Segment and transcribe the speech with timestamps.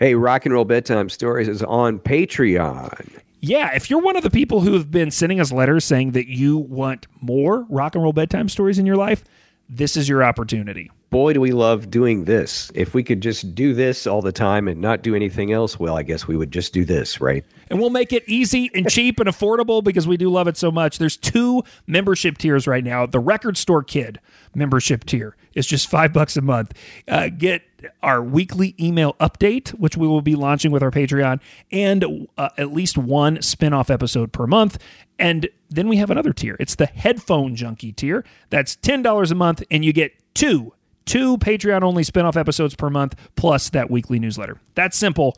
[0.00, 3.20] Hey, Rock and Roll Bedtime Stories is on Patreon.
[3.38, 6.26] Yeah, if you're one of the people who have been sending us letters saying that
[6.26, 9.22] you want more rock and roll bedtime stories in your life,
[9.68, 10.90] this is your opportunity.
[11.10, 12.72] Boy, do we love doing this.
[12.74, 15.96] If we could just do this all the time and not do anything else, well,
[15.96, 17.44] I guess we would just do this, right?
[17.70, 20.72] And we'll make it easy and cheap and affordable because we do love it so
[20.72, 20.98] much.
[20.98, 23.06] There's two membership tiers right now.
[23.06, 24.18] The Record Store Kid
[24.56, 26.72] membership tier is just five bucks a month.
[27.06, 27.62] Uh, get
[28.02, 31.40] our weekly email update, which we will be launching with our Patreon,
[31.72, 34.78] and uh, at least one spin-off episode per month.
[35.18, 36.56] And then we have another tier.
[36.60, 38.24] It's the Headphone Junkie tier.
[38.50, 40.72] That's $10 a month, and you get two,
[41.04, 44.60] two Patreon only spin-off episodes per month, plus that weekly newsletter.
[44.74, 45.36] That's simple.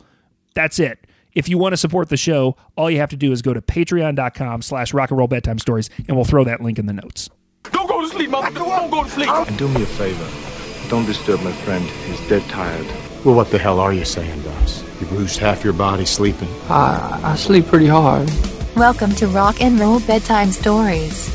[0.53, 1.05] That's it.
[1.33, 3.61] If you want to support the show, all you have to do is go to
[3.61, 7.29] patreon.com slash rock and roll bedtime stories, and we'll throw that link in the notes.
[7.71, 8.49] Don't go to sleep, mother.
[8.51, 9.29] Don't go to sleep.
[9.29, 10.56] And do me a favor.
[10.89, 11.83] Don't disturb my friend.
[11.85, 12.85] He's dead tired.
[13.25, 14.83] Well, what the hell are you saying, Boss?
[15.01, 16.47] You bruised half your body sleeping.
[16.69, 18.29] I, I sleep pretty hard.
[18.75, 21.27] Welcome to Rock and Roll Bedtime Stories.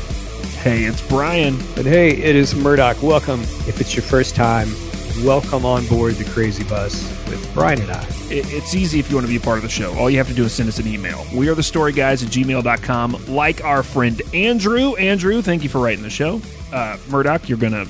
[0.61, 1.55] Hey, it's Brian.
[1.77, 3.01] And hey, it is Murdoch.
[3.03, 3.41] Welcome.
[3.67, 4.69] If it's your first time,
[5.23, 8.03] welcome on board the Crazy Bus with Brian and I.
[8.31, 9.93] It- It's easy if you want to be a part of the show.
[9.99, 11.23] All you have to do is send us an email.
[11.35, 14.95] We are the story guys at gmail.com, like our friend Andrew.
[14.95, 16.41] Andrew, thank you for writing the show.
[16.71, 17.85] Uh, Murdoch, you're gonna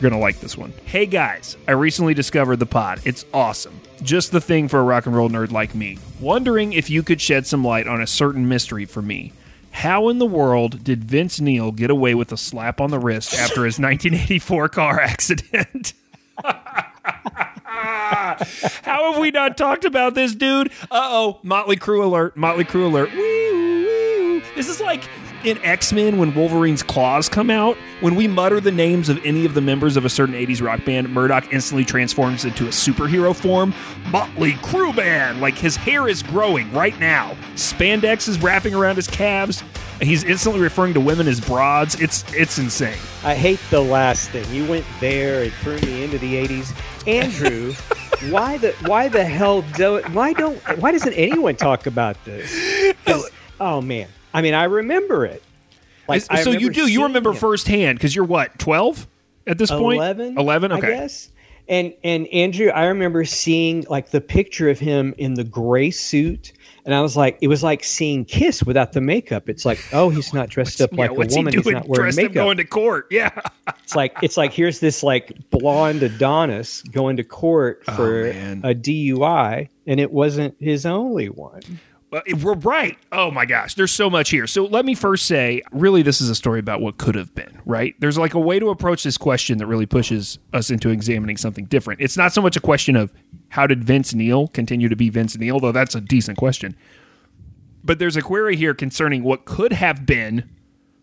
[0.00, 0.72] you're gonna like this one.
[0.84, 3.00] Hey guys, I recently discovered the pod.
[3.04, 3.80] It's awesome.
[4.02, 5.98] Just the thing for a rock and roll nerd like me.
[6.20, 9.32] Wondering if you could shed some light on a certain mystery for me.
[9.70, 13.34] How in the world did Vince Neil get away with a slap on the wrist
[13.34, 15.92] after his 1984 car accident?
[17.64, 20.68] How have we not talked about this, dude?
[20.90, 22.36] Uh oh, Motley Crue alert!
[22.36, 23.10] Motley Crue alert!
[23.14, 24.40] Woo.
[24.54, 25.04] This is like
[25.46, 27.76] in X Men when Wolverine's claws come out.
[28.00, 30.84] When we mutter the names of any of the members of a certain 80s rock
[30.84, 33.72] band, Murdoch instantly transforms into a superhero form.
[34.10, 35.40] Motley Crue band!
[35.40, 37.36] Like his hair is growing right now.
[37.54, 39.62] Spandex is wrapping around his calves.
[40.00, 41.98] He's instantly referring to women as broads.
[42.00, 42.98] It's it's insane.
[43.24, 44.52] I hate the last thing.
[44.52, 46.76] You went there and threw me into the 80s.
[47.06, 47.72] Andrew,
[48.32, 52.94] why the why the hell do why don't why doesn't anyone talk about this?
[53.58, 54.08] Oh man.
[54.34, 55.42] I mean, I remember it.
[56.08, 57.36] Like so you do you remember him.
[57.36, 59.06] firsthand because you're what 12
[59.46, 61.30] at this point 11 11 okay I guess.
[61.68, 66.52] And and Andrew, I remember seeing like the picture of him in the gray suit,
[66.84, 69.48] and I was like, it was like seeing Kiss without the makeup.
[69.48, 71.52] It's like, oh, he's not dressed up like yeah, a woman.
[71.52, 72.34] he He's not wearing makeup.
[72.34, 73.40] going to court yeah
[73.82, 78.60] It's like it's like here's this like blonde Adonis going to court Oh, for man.
[78.62, 81.62] a DUI, and it wasn't his only one.
[82.42, 86.02] We're right oh my gosh there's so much here so let me first say really
[86.02, 88.70] this is a story about what could have been right there's like a way to
[88.70, 92.56] approach this question that really pushes us into examining something different it's not so much
[92.56, 93.12] a question of
[93.48, 96.76] how did vince neil continue to be vince neil though that's a decent question
[97.86, 100.48] but there's a query here concerning what could have been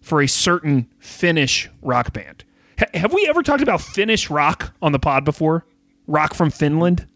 [0.02, 2.44] for a certain Finnish rock band.
[2.78, 5.66] Ha- have we ever talked about Finnish rock on the pod before?
[6.07, 7.07] Rock from Finland?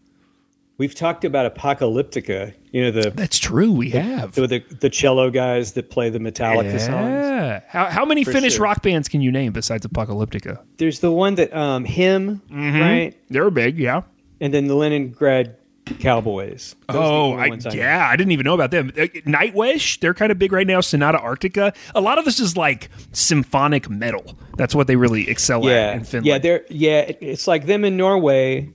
[0.78, 3.72] We've talked about Apocalyptica, you know the That's true.
[3.72, 4.34] We have.
[4.34, 7.10] the the, the cello guys that play the Metallica songs.
[7.10, 7.60] Yeah.
[7.66, 8.64] How, how many For Finnish sure.
[8.64, 10.62] rock bands can you name besides Apocalyptica?
[10.76, 12.80] There's the one that um HIM Mm-hmm.
[12.80, 14.02] right, They're big, yeah.
[14.40, 15.56] and then the Leningrad
[16.00, 16.76] Cowboys.
[16.88, 18.08] Those oh, only I, yeah.
[18.08, 18.92] I didn't even know about them.
[18.96, 20.80] Uh, Nightwish, they're kind of big right now.
[20.80, 21.74] Sonata Arctica.
[21.94, 24.38] A lot of this is like symphonic metal.
[24.56, 26.26] That's what they really excel yeah, at in Finland.
[26.26, 26.38] yeah.
[26.38, 27.12] They're yeah.
[27.20, 28.72] It's like them in Norway.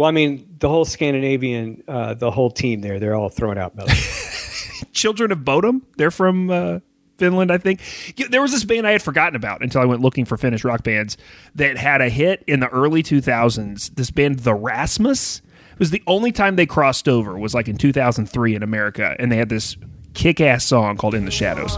[0.00, 3.74] Well, I mean, the whole Scandinavian, uh, the whole team there, they're all thrown out.
[4.94, 5.82] Children of Bodom.
[5.98, 6.78] They're from uh,
[7.18, 7.82] Finland, I think.
[8.30, 10.84] There was this band I had forgotten about until I went looking for Finnish rock
[10.84, 11.18] bands
[11.54, 13.94] that had a hit in the early 2000s.
[13.94, 15.42] This band, The Rasmus,
[15.78, 19.36] was the only time they crossed over was like in 2003 in America, and they
[19.36, 19.76] had this
[20.14, 21.76] kick-ass song called "In the Shadows."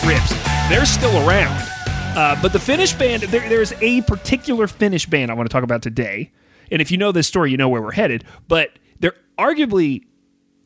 [0.00, 0.30] It rips.
[0.68, 1.60] They're still around.
[2.16, 5.64] Uh, but the Finnish band, there, there's a particular Finnish band I want to talk
[5.64, 6.30] about today.
[6.70, 8.22] And if you know this story, you know where we're headed.
[8.46, 10.04] But they're arguably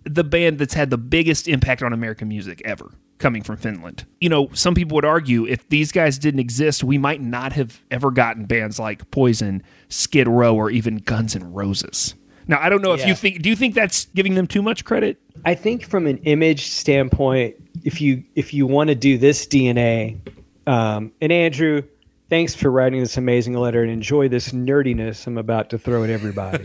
[0.04, 4.04] the band that's had the biggest impact on American music ever coming from Finland.
[4.20, 7.80] You know, some people would argue if these guys didn't exist, we might not have
[7.90, 12.16] ever gotten bands like Poison, Skid Row, or even Guns N' Roses.
[12.48, 13.08] Now, I don't know if Yeah.
[13.08, 15.18] you think, do you think that's giving them too much credit?
[15.44, 20.16] I think from an image standpoint, if you if you want to do this DNA,
[20.66, 21.82] um, and Andrew,
[22.30, 26.08] Thanks for writing this amazing letter and enjoy this nerdiness I'm about to throw at
[26.08, 26.64] everybody.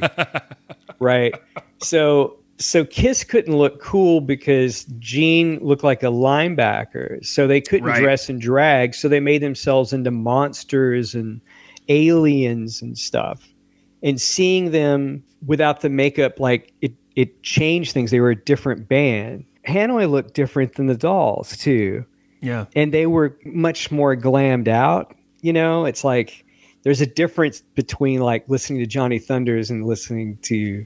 [0.99, 1.35] right.
[1.81, 7.23] So so Kiss couldn't look cool because Gene looked like a linebacker.
[7.25, 8.01] So they couldn't Right.
[8.01, 8.95] dress in drag.
[8.95, 11.41] So they made themselves into monsters and
[11.89, 13.49] aliens and stuff.
[14.03, 18.11] And seeing them without the makeup, like it, it changed things.
[18.11, 19.45] They were a different band.
[19.67, 22.05] Hanoi looked different than the dolls too
[22.41, 22.65] Yeah.
[22.75, 25.13] and they were much more glammed out.
[25.41, 26.45] You know, it's like
[26.83, 30.85] there's a difference between like listening to Johnny Thunders and listening to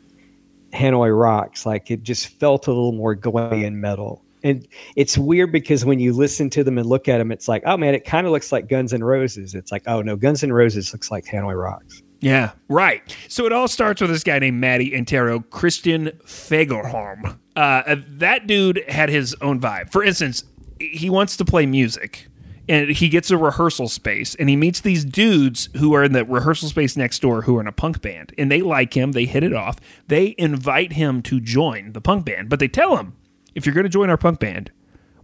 [0.74, 1.66] Hanoi Rocks.
[1.66, 4.24] Like it just felt a little more glammy and metal.
[4.44, 7.62] And it's weird because when you listen to them and look at them, it's like,
[7.68, 9.54] oh man, it kind of looks like Guns N' Roses.
[9.54, 12.01] It's like, oh no, Guns N' Roses looks like Hanoi Rocks.
[12.22, 13.16] Yeah, right.
[13.28, 17.38] So it all starts with this guy named Matti Antero, Kristian Fagerholm.
[17.56, 19.92] Uh, that dude had his own vibe.
[19.92, 20.44] For instance,
[20.80, 22.28] he wants to play music.
[22.70, 26.24] And he gets a rehearsal space and he meets these dudes who are in the
[26.24, 28.34] rehearsal space next door who are in a punk band.
[28.38, 29.12] And they like him.
[29.12, 29.78] They hit it off.
[30.08, 32.50] They invite him to join the punk band.
[32.50, 33.14] But they tell him,
[33.56, 34.72] if you're going to join our punk band,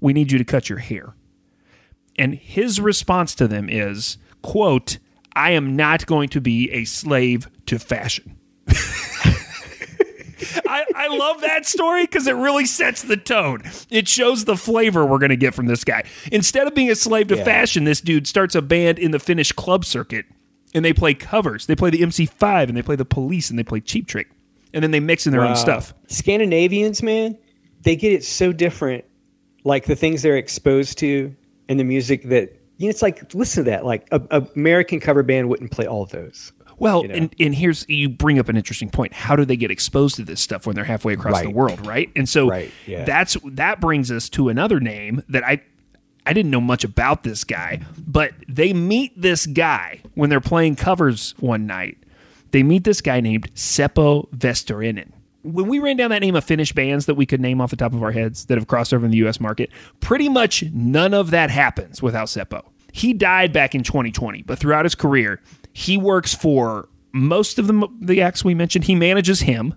[0.01, 1.15] we need you to cut your hair.
[2.17, 4.97] And his response to them is, quote,
[5.37, 8.37] I am not going to be a slave to fashion.
[10.67, 13.61] I, I love that story because it really sets the tone.
[13.89, 16.03] It shows the flavor we're going to get from this guy.
[16.31, 17.43] Instead of being a slave to Yeah.
[17.43, 20.25] fashion, this dude starts a band in the Finnish club circuit
[20.73, 21.65] and they play covers.
[21.67, 24.29] They play the MC5 and they play the police and they play Cheap Trick.
[24.73, 25.93] And then they mix in their own stuff.
[26.07, 27.37] Scandinavians, man,
[27.83, 29.05] they get it so different.
[29.63, 31.35] Like the things they're exposed to
[31.69, 33.85] and the music that you know, it's like listen to that.
[33.85, 36.51] Like a, a American cover band wouldn't play all of those.
[36.79, 37.15] Well, you know?
[37.15, 39.13] and, and here's you bring up an interesting point.
[39.13, 42.11] How do they get exposed to this stuff when they're halfway across the world, right?
[42.15, 43.03] And so Right, yeah.
[43.03, 45.61] that's that brings us to another name that I
[46.25, 50.75] I didn't know much about this guy, but they meet this guy when they're playing
[50.75, 51.97] covers one night.
[52.51, 55.11] They meet this guy named Seppo Vesterinen.
[55.43, 57.75] When we ran down that name of Finnish bands that we could name off the
[57.75, 59.69] top of our heads that have crossed over in the US market,
[59.99, 62.63] pretty much none of that happens without Seppo.
[62.91, 65.41] He died back in 2020, but throughout his career,
[65.73, 68.85] he works for most of the, the acts we mentioned.
[68.85, 69.75] He manages HIM,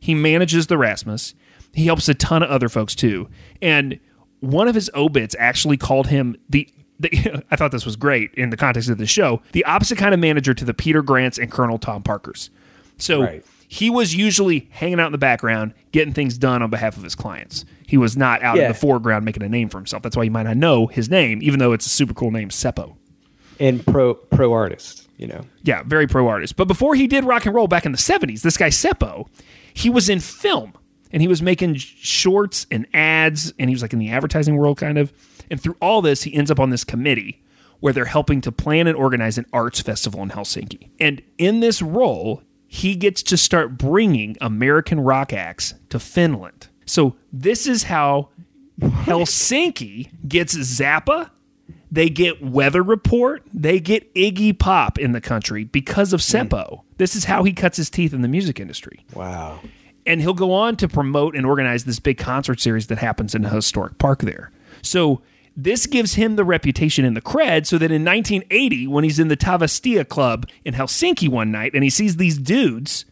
[0.00, 1.34] he manages the Rasmus,
[1.72, 3.28] he helps a ton of other folks too.
[3.60, 3.98] And
[4.40, 6.68] one of his obits actually called him the.
[7.50, 9.42] I thought this was great in the context of the show.
[9.52, 12.50] The opposite kind of manager to the Peter Grants and Colonel Tom Parkers.
[12.96, 13.44] So Right.
[13.72, 17.14] He was usually hanging out in the background, getting things done on behalf of his
[17.14, 17.64] clients.
[17.86, 20.02] He was not out in the foreground making a name for himself.
[20.02, 22.50] That's why you might not know his name, even though it's a super cool name,
[22.50, 22.96] Seppo.
[23.58, 25.40] And pro pro artists, you know.
[25.62, 26.56] Yeah, very pro artist.
[26.56, 29.26] But before he did rock and roll back in the 70s, this guy Seppo,
[29.72, 30.74] he was in film
[31.10, 34.76] and he was making shorts and ads and he was like in the advertising world
[34.76, 35.14] kind of.
[35.50, 37.42] And through all this, he ends up on this committee
[37.80, 40.90] where they're helping to plan and organize an arts festival in Helsinki.
[41.00, 42.42] And in this role,
[42.72, 46.68] he gets to start bringing American rock acts to Finland.
[46.86, 48.30] So this is how
[48.80, 51.28] Helsinki gets Zappa,
[51.90, 56.34] they get Weather Report, they get Iggy Pop in the country because of hmm.
[56.34, 56.80] Seppo.
[56.96, 59.04] This is how he cuts his teeth in the music industry.
[59.12, 59.60] Wow.
[60.06, 63.44] And he'll go on to promote and organize this big concert series that happens in
[63.44, 64.50] a historic park there.
[64.80, 65.20] So
[65.56, 69.28] this gives him the reputation and the cred so that in 1980, when he's in
[69.28, 73.04] the Tavastia Club in Helsinki one night and he sees these dudes,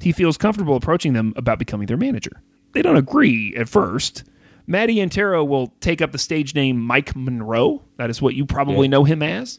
[0.00, 2.42] he feels comfortable approaching them about becoming their manager.
[2.72, 4.24] They don't agree at first.
[4.66, 7.82] Matti Antero will take up the stage name Mike Monroe.
[7.96, 8.90] That is what you probably Yeah.
[8.90, 9.58] know him as.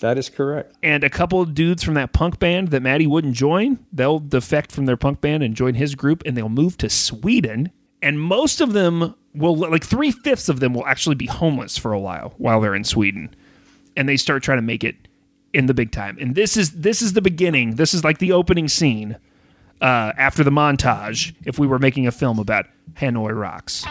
[0.00, 0.74] That is correct.
[0.82, 4.72] And a couple of dudes from that punk band that Matti wouldn't join, they'll defect
[4.72, 7.70] from their punk band and join his group, and they'll move to Sweden.
[8.02, 11.92] And most of them will, like three fifths of them, will actually be homeless for
[11.92, 13.34] a while while they're in Sweden,
[13.96, 14.96] and they start trying to make it
[15.52, 16.16] in the big time.
[16.20, 17.76] And this is this is the beginning.
[17.76, 19.16] This is like the opening scene
[19.80, 21.34] uh, after the montage.
[21.44, 23.84] If we were making a film about Hanoi Rocks.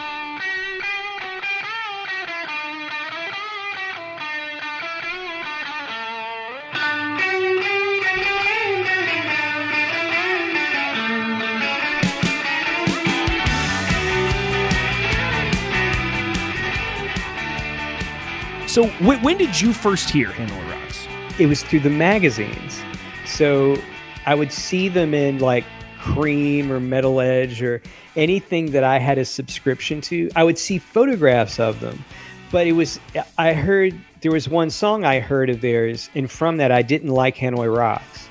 [18.72, 21.06] So, wh- when did you first hear Hanoi Rocks?
[21.38, 22.80] It was through the magazines.
[23.26, 23.76] So
[24.24, 25.64] I would see them in like
[26.00, 27.82] Creem or Metal Edge or
[28.16, 30.30] anything that I had a subscription to.
[30.36, 32.02] I would see photographs of them.
[32.50, 32.98] But it was
[33.36, 37.10] I heard there was one song I heard of theirs, and from that I didn't
[37.10, 38.26] like Hanoi Rocks.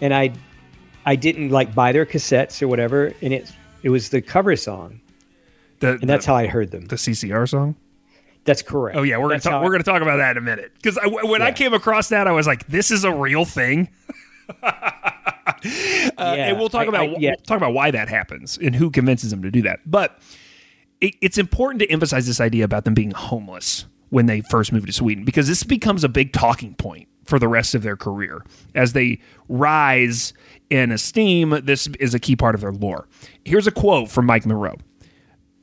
[0.00, 0.32] And I
[1.06, 3.52] I didn't like buy their cassettes or whatever, and it
[3.84, 5.00] it was the cover song.
[5.78, 6.86] The, And that's how I heard them.
[6.86, 7.76] the CCR song.
[8.44, 8.96] That's correct.
[8.98, 10.72] Oh yeah, we're gonna talk, we're I- gonna talk about that in a minute.
[10.74, 13.88] Because when I came across that, I was like, "This is a real thing."
[14.62, 14.72] uh,
[15.64, 17.30] Yeah, and we'll talk I- about I- yeah.
[17.30, 19.80] we'll talk about why that happens and who convinces them to do that.
[19.86, 20.18] But
[21.00, 24.86] it, it's important to emphasize this idea about them being homeless when they first move
[24.86, 28.44] to Sweden because this becomes a big talking point for the rest of their career
[28.74, 30.34] as they rise
[30.70, 31.58] in esteem.
[31.64, 33.08] This is a key part of their lore.
[33.44, 34.76] Here's a quote from Mike Monroe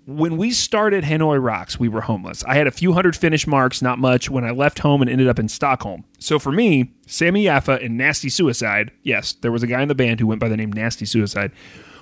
[0.06, 2.44] when we started Hanoi Rocks, we were homeless.
[2.46, 5.28] I had a few hundred Finnish marks, not much, when I left home and ended
[5.28, 6.06] up in Stockholm.
[6.18, 9.96] So for me, Sami Yaffa and Nasty Suicide, yes, there was a guy in the
[9.96, 11.52] band who went by the name Nasty Suicide.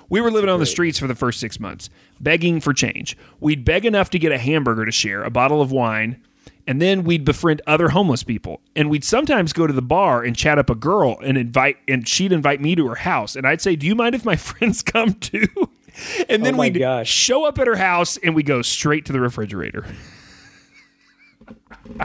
[0.08, 1.88] We were living on the streets for the first six months,
[2.20, 3.16] begging for change.
[3.38, 6.20] We'd beg enough to get a hamburger to share, a bottle of wine,
[6.66, 8.60] and then we'd befriend other homeless people.
[8.74, 12.08] And we'd sometimes go to the bar and chat up a girl and invite and
[12.08, 13.36] she'd invite me to her house.
[13.36, 15.46] And I'd say, Do you mind if my friends come too?
[16.28, 17.08] And then Oh we'd gosh.
[17.08, 19.84] show up at her house and we go straight to the refrigerator.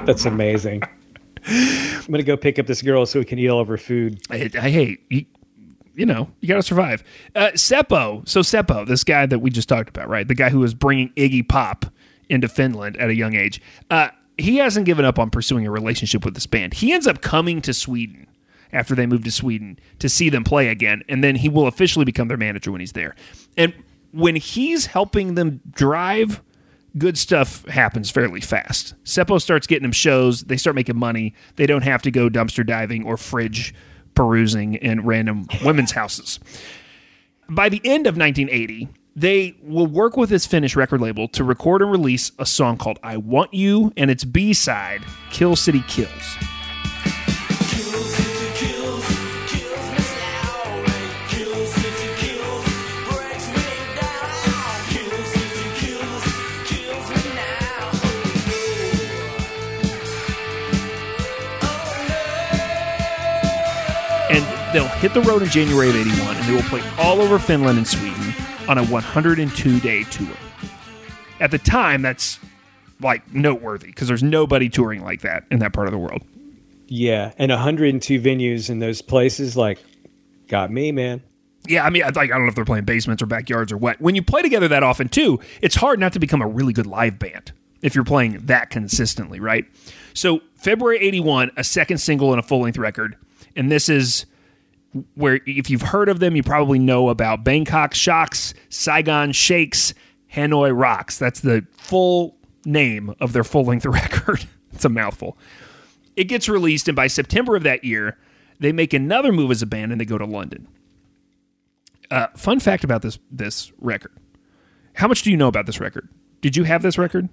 [0.05, 0.83] That's amazing.
[1.47, 4.19] I'm gonna go pick up this girl so we can eat all of her food.
[4.31, 5.25] I, I hate you,
[5.93, 7.03] you know you got to survive.
[7.35, 10.27] Uh, Seppo, so Seppo, this guy that we just talked about, right?
[10.27, 11.85] The guy who was bringing Iggy Pop
[12.29, 13.61] into Finland at a young age.
[13.91, 16.73] Uh, he hasn't given up on pursuing a relationship with this band.
[16.73, 18.25] He ends up coming to Sweden
[18.71, 22.05] after they move to Sweden to see them play again, and then he will officially
[22.05, 23.15] become their manager when he's there.
[23.57, 23.73] And
[24.11, 26.41] when he's helping them drive
[26.97, 28.95] good stuff happens fairly fast.
[29.03, 30.41] Seppo starts getting them shows.
[30.41, 31.33] They start making money.
[31.55, 33.73] They don't have to go dumpster diving or fridge
[34.13, 36.39] perusing in random women's houses.
[37.49, 41.81] By the end of 1980, they will work with this Finnish record label to record
[41.81, 46.54] and release a song called I Want You and its B side, Kill City Kills.
[64.75, 67.77] They'll hit the road in January of 81 and they will play all over Finland
[67.77, 68.33] and Sweden
[68.67, 70.27] on a 102 day tour.
[71.39, 72.39] At the time, that's
[72.99, 76.23] like noteworthy because there's nobody touring like that in that part of the world.
[76.87, 79.79] Yeah, and 102 venues in those places, like,
[80.47, 81.23] got me, man.
[81.67, 83.77] Yeah, I mean, I- like I don't know if they're playing basements or backyards or
[83.77, 83.99] what.
[84.01, 86.85] When you play together that often too, it's hard not to become a really good
[86.85, 89.65] live band if you're playing that consistently, right?
[90.13, 93.15] So February '81, a second single and a full length record,
[93.55, 94.25] and this is
[95.15, 99.93] where if you've heard of them, you probably know about Bangkok Shocks, Saigon Shakes,
[100.33, 101.17] Hanoi Rocks.
[101.17, 104.45] That's the full name of their full length record.
[104.73, 105.37] it's a mouthful.
[106.15, 108.17] It gets released, and by September of that year,
[108.59, 110.67] they make another move as a band and they go to London.
[112.09, 114.11] Uh, fun fact about this this record.
[114.93, 116.07] How much do you know about this record?
[116.41, 117.27] Did you have this record?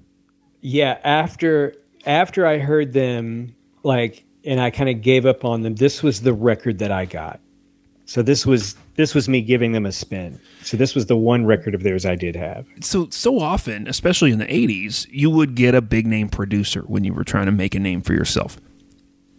[0.63, 1.75] Yeah, after
[2.07, 5.75] after I heard them, like, and I kind of gave up on them.
[5.77, 7.41] This was the record that I got.
[8.05, 10.39] So this was this was me giving them a spin.
[10.63, 12.67] So this was the one record of theirs I did have.
[12.81, 17.05] So so often, especially in the 80s, you would get a big name producer when
[17.05, 18.59] you were trying to make a name for yourself.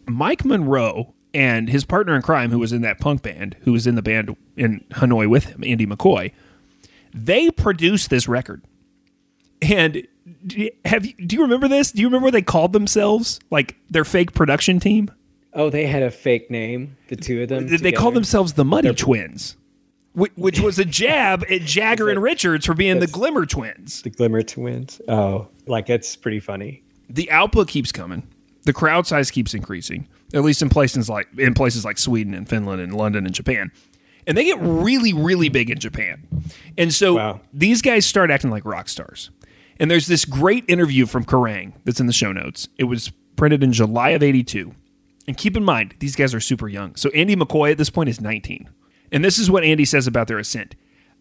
[0.08, 3.88] Mike Monroe and his partner in crime who was in that punk band, who was
[3.88, 6.32] in the band in Hanoi with him, Andy McCoy,
[7.14, 8.64] they produced this record.
[9.62, 10.08] And
[10.86, 11.92] have you, do you remember this?
[11.92, 13.40] Do you remember what they called themselves?
[13.50, 15.10] Like their fake production team?
[15.56, 17.68] Oh, they had a fake name, the two of them.
[17.68, 17.98] They together?
[17.98, 19.56] called themselves the Muddy Twins,
[20.14, 24.02] which, which was a jab at Jagger and Richards for being the Glimmer Twins.
[24.02, 25.00] the Glimmer Twins.
[25.08, 26.84] Oh, like that's pretty funny.
[27.10, 28.28] The output keeps coming.
[28.64, 32.48] The crowd size keeps increasing, at least in places like in places like Sweden and
[32.50, 33.72] Finland and London and Japan.
[34.26, 36.26] And they get really, really big in Japan.
[36.78, 37.42] And so Wow.
[37.52, 39.32] these guys start acting like rock stars.
[39.82, 42.70] And there's this great interview from Kerrang that's in the show notes.
[42.78, 44.74] It was printed in July of 82.
[45.28, 46.96] And keep in mind, these guys are super young.
[46.96, 48.70] So Andy McCoy at this point is 19.
[49.12, 50.76] And this is what Andy says about their ascent.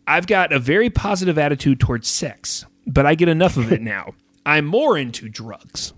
[0.07, 4.15] I've got a very positive attitude towards sex, but I get enough of it now.
[4.45, 5.93] I'm more into drugs.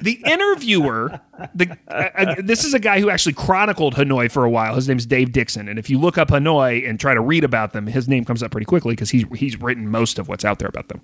[0.00, 1.20] the interviewer,
[1.54, 4.74] the uh, uh, this is a guy who actually chronicled Hanoi for a while.
[4.74, 7.74] His name's Dave Dickson, and if you look up Hanoi and try to read about
[7.74, 10.58] them, his name comes up pretty quickly because he's he's written most of what's out
[10.60, 11.02] there about them.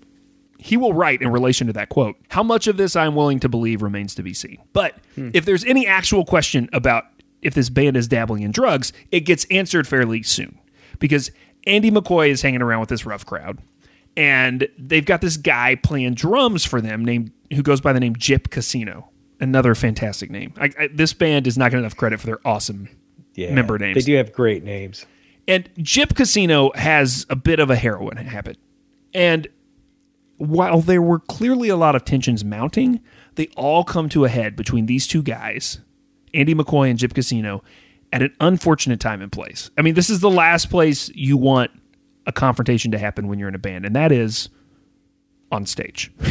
[0.61, 2.17] He will write in relation to that quote.
[2.29, 4.59] How much of this I'm willing to believe remains to be seen.
[4.73, 5.31] But hmm.
[5.33, 7.05] if there's any actual question about
[7.43, 10.59] if this band is dabbling in drugs, it gets answered fairly soon
[10.99, 11.31] because
[11.67, 13.59] Andy McCoy is hanging around with this rough crowd
[14.17, 18.15] and they've got this guy playing drums for them named who goes by the name
[18.15, 19.09] Gyp Casino.
[19.41, 20.53] Another fantastic name.
[20.59, 22.89] I, I, this band does not get enough credit for their awesome
[23.35, 23.95] Yeah, member names.
[23.95, 25.07] They do have great names.
[25.49, 28.59] And Gyp Casino has a bit of a heroin habit.
[29.15, 29.49] And
[30.41, 33.01] while there were clearly a lot of tensions mounting,
[33.35, 35.81] they all come to a head between these two guys,
[36.33, 37.63] Andy McCoy and Gyp Casino,
[38.11, 39.71] at an unfortunate time and place.
[39.77, 41.71] I mean, this is the last place you want
[42.27, 44.49] a confrontation to happen when you're in a band, and that is
[45.53, 46.11] on stage.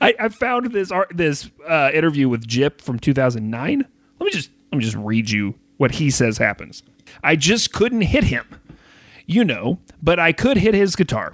[0.00, 3.78] I, I found this art, this uh, interview with Gyp from 2009.
[4.18, 6.82] Let me just let me just read you what he says happens.
[7.22, 8.44] I just couldn't hit him,
[9.24, 11.32] you know, but I could hit his guitar.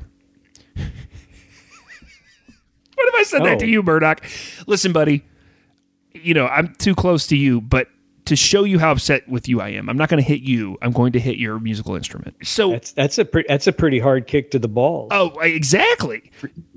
[2.94, 3.68] what if I said that to Oh.
[3.68, 4.25] you, Murdoch?
[4.66, 5.25] Listen, buddy,
[6.12, 7.88] you know I'm too close to you, but
[8.26, 10.78] to show you how upset with you I am, I'm not going to hit you.
[10.82, 12.37] I'm going to hit your musical instrument.
[12.44, 15.08] So That's that's a pre- that's a pretty hard kick to the balls.
[15.10, 16.30] Oh, exactly.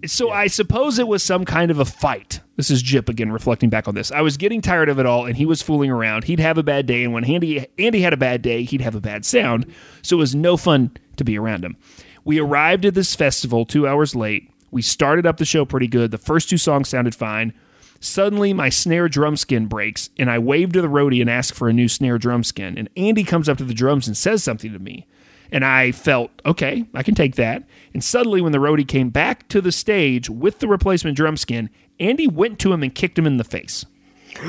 [0.06, 2.40] So I suppose it was some kind of a fight.
[2.56, 4.12] This is Gyp again reflecting back on this.
[4.12, 6.24] I was getting tired of it all and he was fooling around.
[6.24, 8.96] He'd have a bad day and when Andy Andy had a bad day, he'd have
[8.96, 9.72] a bad sound.
[10.02, 11.76] So it was no fun to be around him.
[12.24, 14.50] We arrived at this festival 2 hours late.
[14.72, 16.12] We started up the show pretty good.
[16.12, 17.54] The first two songs sounded fine.
[18.00, 21.70] Suddenly, my snare drum skin breaks, and I wave to the roadie and ask for
[21.70, 22.78] a new snare drum skin.
[22.78, 25.08] And Andy comes up to the drums and says something to me.
[25.54, 27.64] And I felt, okay, I can take that.
[27.94, 31.70] And suddenly, when the roadie came back to the stage with the replacement drum skin,
[32.00, 33.86] Andy went to him and kicked him in the face.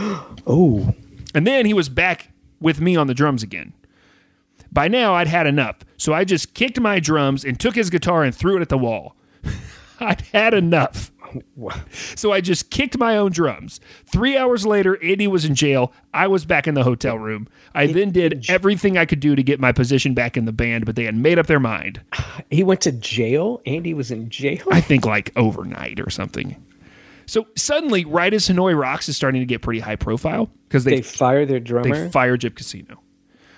[0.47, 0.95] oh,
[1.35, 3.75] And then he was back with me on the drums again.
[4.75, 5.77] By now, I'd had enough.
[5.97, 8.77] So I just kicked my drums and took his guitar and threw it at the
[8.79, 9.17] wall.
[10.01, 11.11] I'd had enough.
[12.15, 13.81] So I just kicked my own drums.
[14.07, 15.93] Three hours later, Andy was in jail.
[16.13, 17.49] I was back in the hotel room.
[17.75, 20.87] I then did everything I could do to get my position back in the band,
[20.87, 22.01] but they had made up their mind.
[22.51, 23.61] he went to jail.
[23.67, 24.63] Andy was in jail.
[24.71, 26.55] I think like overnight or something.
[27.27, 30.97] So suddenly, right as Hanoi Rocks is starting to get pretty high profile because They
[30.97, 32.11] they fire their they drummer.
[32.11, 33.01] fire Gyp Casino.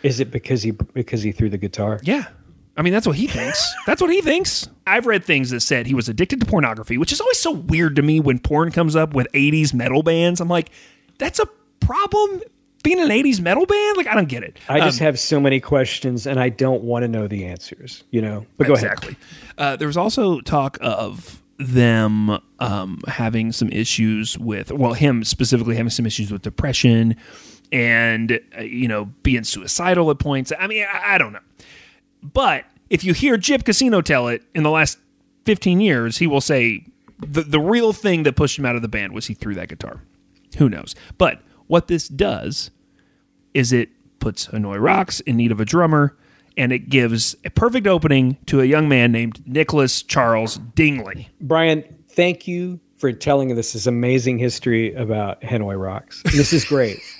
[0.07, 2.01] Is it because he because he threw the guitar?
[2.03, 2.27] Yeah.
[2.79, 3.67] I mean, that's what he thinks.
[3.87, 4.69] That's what he thinks.
[4.87, 7.97] I've read things that said he was addicted to pornography, which is always so weird
[7.97, 10.43] to me when porn comes up with 80s metal bands.
[10.43, 10.69] I'm like,
[11.17, 11.47] that's a
[11.81, 12.43] problem
[12.85, 13.97] being an 80s metal band?
[13.97, 14.59] Like, I don't get it.
[14.69, 18.05] I just Um, have so many questions and I don't want to know the answers.
[18.11, 18.85] You know, but go ahead.
[18.93, 19.17] exactly.
[19.57, 25.77] Uh, there was also talk of them um, having some issues with, well, him specifically
[25.77, 27.17] having some issues with depression
[27.73, 30.53] and, uh, you know, being suicidal at points.
[30.59, 31.41] I mean, I, I don't know.
[32.23, 34.99] But if you hear Gyp Casino tell it in the last
[35.45, 36.85] 15 years, he will say
[37.19, 39.69] the, the real thing that pushed him out of the band was he threw that
[39.69, 40.03] guitar.
[40.59, 40.95] Who knows?
[41.19, 42.71] But what this does
[43.55, 46.17] is it puts Hanoi Rocks in need of a drummer,
[46.57, 51.29] and it gives a perfect opening to a young man named Nicholas Charles Dingley.
[51.41, 56.23] Brian, thank you for telling us this amazing history about Hanoi Rocks.
[56.25, 56.99] This is great.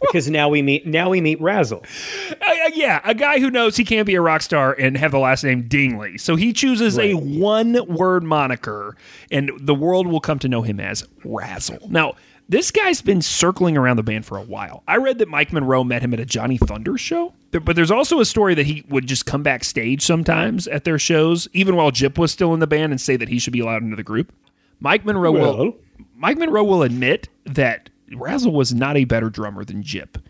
[0.00, 1.84] because now we meet now we meet Razzle.
[2.30, 2.34] Uh,
[2.66, 5.18] uh, yeah, a guy who knows he can't be a rock star and have the
[5.18, 6.18] last name Dingley.
[6.18, 8.96] So he chooses a one word moniker,
[9.30, 11.88] and the world will come to know him as Razzle.
[11.88, 12.14] Now,
[12.48, 14.82] this guy's been circling around the band for a while.
[14.86, 18.20] I read that Mike Monroe met him at a Johnny Thunder show, but there's also
[18.20, 22.18] a story that he would just come backstage sometimes at their shows, even while Gyp
[22.18, 24.32] was still in the band, and say that he should be allowed into the group.
[24.78, 25.76] Mike Monroe will
[26.14, 30.20] Mike Monroe will admit that Razzle was not a better drummer than Gyp,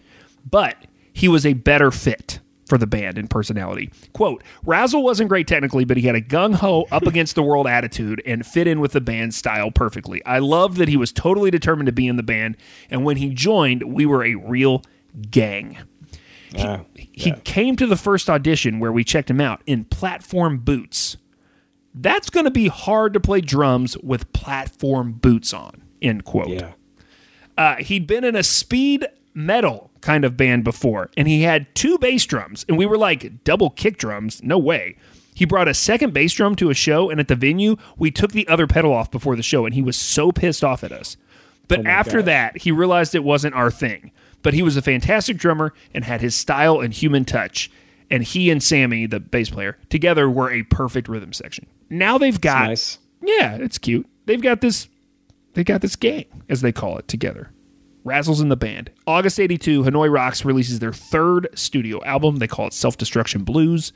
[0.49, 0.77] but
[1.13, 3.93] he was a better fit for the band in personality.
[4.13, 7.67] Quote, Razzle wasn't great technically, but he had a gung ho, up against the world
[7.67, 10.25] attitude and fit in with the band's style perfectly.
[10.25, 12.57] I loved that he was totally determined to be in the band,
[12.91, 14.83] and when he joined, we were a real
[15.31, 15.79] gang.
[16.97, 21.17] He, he came to the first audition where we checked him out in platform boots.
[21.95, 25.83] That's going to be hard to play drums with platform boots on.
[26.03, 26.49] End quote.
[26.49, 26.73] Yeah.
[27.57, 31.99] Uh, he'd been in a speed metal kind of band before, and he had two
[31.99, 34.43] bass drums, and we were like double kick drums.
[34.43, 34.97] No way.
[35.35, 38.33] He brought a second bass drum to a show, and at the venue, we took
[38.33, 41.17] the other pedal off before the show, and he was so pissed off at us.
[41.69, 44.13] But after that, he realized it wasn't our thing.
[44.43, 47.71] But he was a fantastic drummer and had his style and human touch.
[48.09, 51.67] And he and Sami, the bass player, together were a perfect rhythm section.
[51.91, 52.99] Now they've got nice.
[53.21, 54.07] yeah, it's cute.
[54.27, 54.89] They've got this
[55.57, 57.51] they got this gang, as they call it, together.
[58.05, 58.91] Razzles in the band.
[59.07, 62.37] August 82, Hanoi Rocks releases their third studio album.
[62.37, 63.95] They call it Self Destruction Blues.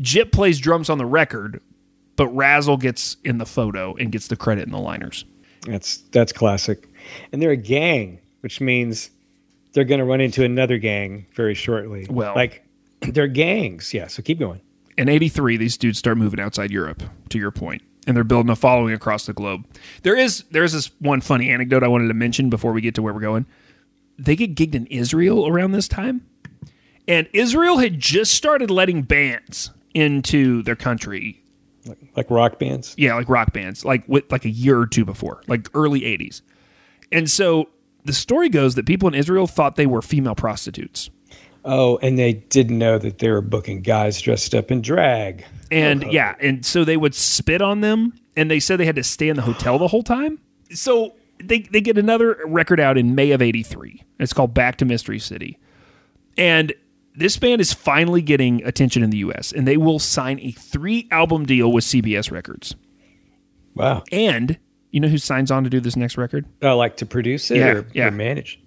[0.00, 1.60] Gyp plays drums on the record,
[2.14, 5.24] but Razzle gets in the photo and gets the credit in the liners.
[5.66, 6.88] That's that's classic.
[7.32, 9.10] And they're a gang, which means
[9.72, 12.06] they're going to run into another gang very shortly.
[12.08, 12.64] Well- like
[13.00, 13.92] they're gangs.
[13.92, 14.06] Yeah.
[14.06, 14.60] So keep going.
[14.96, 18.56] In 83, these dudes start moving outside Europe, to your point, and they're building a
[18.56, 19.66] following across the globe.
[20.02, 23.02] There is there's this one funny anecdote I wanted to mention before we get to
[23.02, 23.46] where we're going.
[24.18, 26.26] They get gigged in Israel around this time,
[27.06, 31.42] and Israel had just started letting bands into their country
[32.16, 32.94] Like rock bands.
[32.96, 36.42] Yeah, like rock bands, like with like a year or two before, like early '80s.
[37.12, 37.68] And so
[38.04, 41.10] the story goes that people in Israel thought they were female prostitutes.
[41.68, 45.44] Oh, and they didn't know that they were booking guys dressed up in drag.
[45.70, 49.02] And yeah, and so they would spit on them, and they said they had to
[49.02, 50.38] stay in the hotel the whole time.
[50.72, 54.02] So they they get another record out in May of '83.
[54.20, 55.58] It's called Back to Mystery City,
[56.38, 56.72] and
[57.16, 59.50] this band is finally getting attention in the U.S.
[59.50, 62.76] and they will sign a three album deal with CBS Records.
[63.74, 64.04] Wow.
[64.12, 64.58] And
[64.90, 66.46] you know who signs on to do this next record?
[66.62, 68.08] Oh, like to produce it Yeah, or, yeah.
[68.08, 68.60] or manage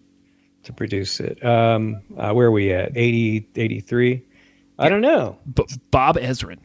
[0.63, 1.43] to produce it.
[1.43, 2.91] Um, uh, where are we at?
[2.95, 4.23] 80, 83?
[4.77, 5.37] I don't know.
[5.53, 6.57] B- Bob Ezrin.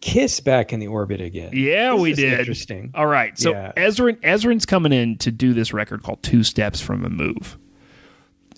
[0.00, 1.50] Kiss back in the orbit again.
[1.54, 2.40] Yeah, This we did.
[2.40, 2.90] Interesting.
[2.94, 3.38] All right.
[3.38, 3.72] So Yeah.
[3.76, 7.56] Ezrin Ezrin's coming in to do this record called Two Steps from a Move.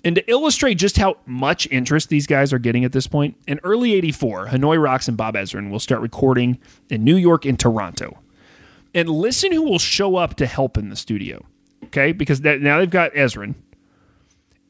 [0.03, 3.59] And to illustrate just how much interest these guys are getting at this point, in
[3.63, 8.19] early 84, Hanoi Rocks and Bob Ezrin will start recording in New York and Toronto.
[8.93, 11.43] And listen who will show up to help in the studio.
[11.85, 12.11] Okay?
[12.11, 13.55] Because that, now they've got Ezrin.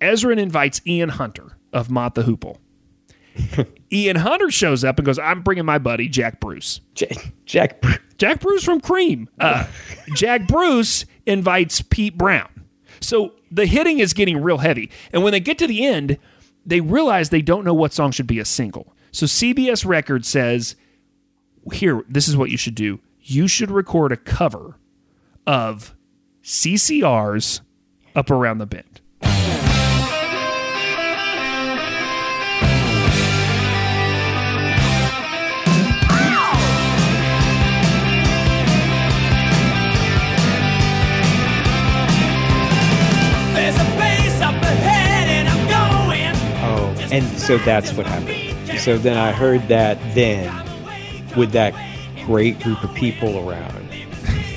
[0.05, 2.57] Ezrin invites Ian Hunter of Mott the Hoople.
[3.91, 6.81] Ian Hunter shows up and goes, I'm bringing my buddy, Jack Bruce.
[6.93, 7.83] Jack, Jack
[8.17, 9.29] Jack Bruce from Cream.
[9.39, 9.67] Uh,
[10.15, 12.49] Jack Bruce invites Pete Brown.
[13.01, 14.89] So the hitting is getting real heavy.
[15.11, 16.17] And when they get to the end,
[16.65, 18.93] they realize they don't know what song should be a single.
[19.11, 20.75] So CBS Records says,
[21.73, 22.99] here, this is what you should do.
[23.21, 24.77] You should record a cover
[25.47, 25.95] of
[26.43, 27.61] CCR's
[28.15, 29.01] Up Around the Bend.
[47.15, 48.79] And so that's what happened.
[48.79, 50.51] So then I heard that then
[51.37, 51.73] with that
[52.25, 53.87] great group of people around.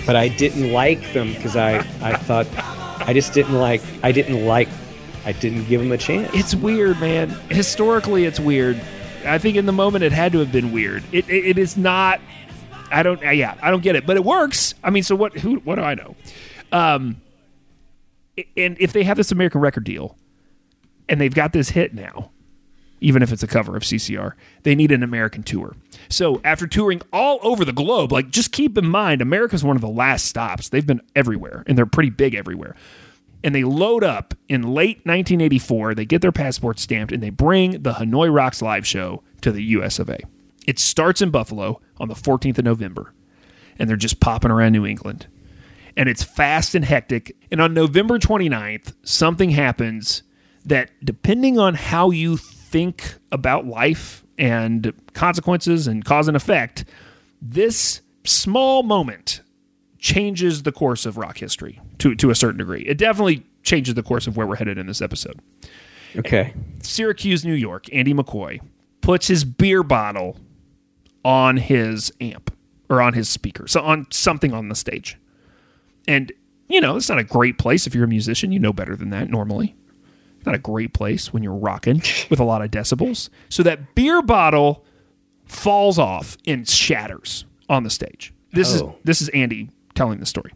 [0.06, 2.46] But I didn't like them because I, I thought
[3.06, 4.68] I just didn't like I didn't like
[5.24, 6.30] I didn't give them a chance.
[6.34, 7.28] It's weird, man.
[7.50, 8.80] Historically, it's weird.
[9.26, 11.04] I think in the moment it had to have been weird.
[11.12, 12.20] It, it, it is not.
[12.90, 13.22] I don't.
[13.22, 14.74] uh, Yeah, I don't get it, but it works.
[14.82, 15.34] I mean, so what?
[15.34, 15.56] Who?
[15.56, 16.16] What do I know?
[16.72, 17.20] Um,
[18.56, 20.16] and if they have this American record deal,
[21.08, 22.30] and they've got this hit now,
[23.00, 24.32] even if it's a cover of CCR,
[24.62, 25.76] they need an American tour.
[26.08, 29.82] So after touring all over the globe, like just keep in mind, America's one of
[29.82, 30.68] the last stops.
[30.68, 32.74] They've been everywhere, and they're pretty big everywhere.
[33.44, 35.94] And they load up in late 1984.
[35.94, 39.62] They get their passports stamped, and they bring the Hanoi Rocks live show to the
[39.64, 39.98] U.S.
[39.98, 40.18] of A.
[40.66, 43.12] It starts in Buffalo on the 14th of November,
[43.78, 45.28] and they're just popping around New England
[45.98, 47.36] and it's fast and hectic.
[47.50, 50.22] And on November 29th, something happens
[50.64, 52.38] that, depending on how you
[52.70, 56.84] think about life and consequences and cause and effect,
[57.40, 59.40] this small moment
[59.98, 62.82] changes the course of rock history to, to a certain degree.
[62.82, 65.40] It definitely changes the course of where we're headed in this episode.
[66.16, 66.54] okay.
[66.82, 68.60] Syracuse, New York, Andy McCoy
[69.00, 70.36] puts his beer bottle
[71.24, 72.54] on his amp
[72.88, 75.18] or on his speaker, so on something on the stage.
[76.06, 76.32] And,
[76.68, 78.52] you know, it's not a great place if you're a musician.
[78.52, 79.74] You know better than that normally.
[80.48, 83.28] Not a great place when you're rocking with a lot of decibels.
[83.48, 84.84] So that beer bottle
[85.44, 88.32] falls off and shatters on the stage.
[88.52, 88.96] This is Oh.
[89.04, 90.52] this is Andy telling the story.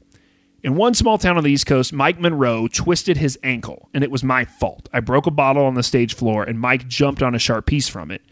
[0.63, 4.11] In one small town on the East Coast, Mike Monroe twisted his ankle, and it
[4.13, 4.89] was my fault.
[4.93, 7.89] I broke a bottle on the stage floor, and Mike jumped on a sharp piece
[7.89, 8.23] from it.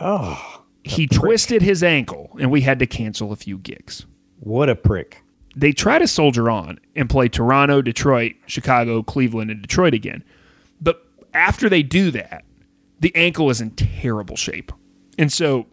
[0.00, 4.04] Oh, He twisted his ankle, and we had to cancel a few gigs.
[4.40, 5.22] what a prick.
[5.54, 10.22] They try to soldier on and play Toronto, Detroit, Chicago, Cleveland, and Detroit again.
[11.36, 12.44] After they do that,
[12.98, 14.72] the ankle is in terrible shape.
[15.18, 15.66] And so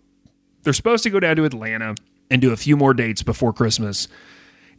[0.64, 1.96] they're supposed to go down to Atlanta
[2.30, 4.10] and do a few more dates before Christmas.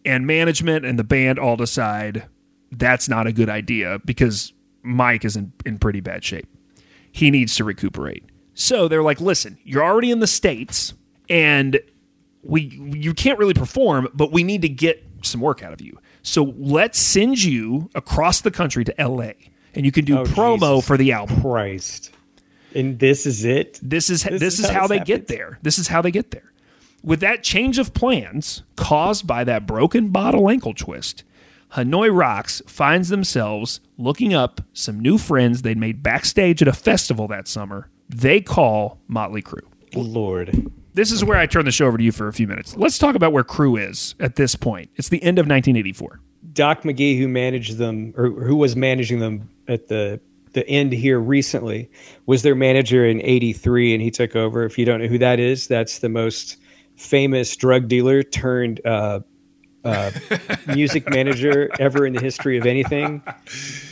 [0.05, 2.27] And management and the band all decide
[2.71, 6.47] that's not a good idea because Mike is in, in pretty bad shape.
[7.11, 8.25] He needs to recuperate.
[8.53, 10.93] So they're like, listen, you're already in the States
[11.31, 11.81] and
[12.43, 12.63] we
[12.95, 15.99] you can't really perform, but we need to get some work out of you.
[16.23, 19.33] So let's send you across the country to LA
[19.75, 21.41] and you can do Oh, promo Jesus for the album.
[21.41, 22.11] Christ.
[22.75, 23.79] And this is it?
[23.83, 25.59] This is this, This is, how how they get there.
[25.63, 26.53] This is how they get there.
[27.03, 31.23] With that change of plans caused by that broken bottle ankle twist,
[31.73, 37.29] Hanoi Rocks finds themselves looking up some new friends they'd made backstage at a festival
[37.29, 37.91] that summer.
[38.09, 39.61] They call Motley Crue.
[39.95, 40.71] Lord.
[40.95, 42.77] This is where I turn the show over to you for a few minutes.
[42.77, 44.91] Let's talk about where Crue is at this point.
[44.95, 46.21] It's the end of 1984.
[46.55, 50.21] Doc McGhee, who managed them or who was managing them at the
[50.53, 51.91] the end here recently,
[52.27, 54.65] was their manager in '83, and he took over.
[54.65, 56.57] If you don't know who that is, that's the most
[56.97, 59.21] famous drug dealer turned uh,
[59.85, 60.13] uh,
[60.69, 63.23] music manager ever in the history of anything.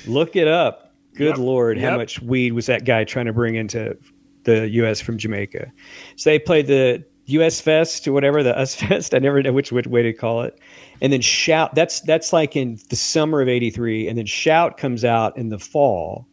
[0.07, 0.95] Look it up.
[1.15, 3.99] Good lord, how much weed was that guy trying to bring into
[4.45, 5.01] the U.S.
[5.01, 5.71] from Jamaica?
[6.17, 7.61] So they played the U.S.
[7.61, 9.15] Fest or whatever the US Fest.
[9.15, 10.59] I never know which, which way to call it.
[11.01, 11.75] And then shout.
[11.75, 15.59] That's that's like in the summer of '83, and then shout comes out in the
[15.59, 16.29] fall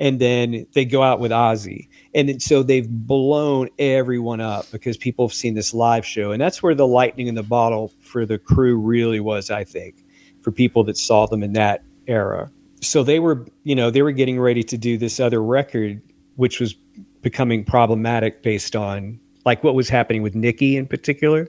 [0.00, 1.88] and then they go out with Ozzy.
[2.14, 6.30] And then, so they've blown everyone up because people have seen this live show.
[6.30, 10.04] And that's where the lightning in the bottle for the Crue really was, I think,
[10.42, 12.50] for people that saw them in that era.
[12.80, 16.00] So they were, you know, they were getting ready to do this other record,
[16.36, 16.74] which was
[17.22, 21.48] becoming problematic based on like what was happening with Nikki in particular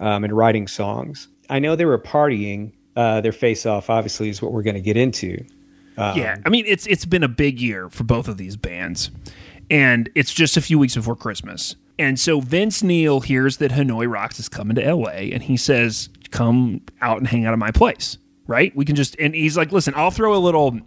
[0.00, 1.28] um, and writing songs.
[1.50, 2.72] I know they were partying.
[2.96, 5.44] Uh, their face off, obviously, is what we're going to get into.
[6.16, 9.10] yeah, I mean it's it's been a big year for both of these bands,
[9.70, 11.76] and it's just a few weeks before Christmas.
[11.98, 15.32] And so Vince Neil hears that Hanoi Rocks is coming to L.A.
[15.32, 18.18] and he says, "Come out and hang out at my place."
[18.48, 18.74] Right?
[18.74, 20.80] We can just and he's like, "Listen, I'll throw a little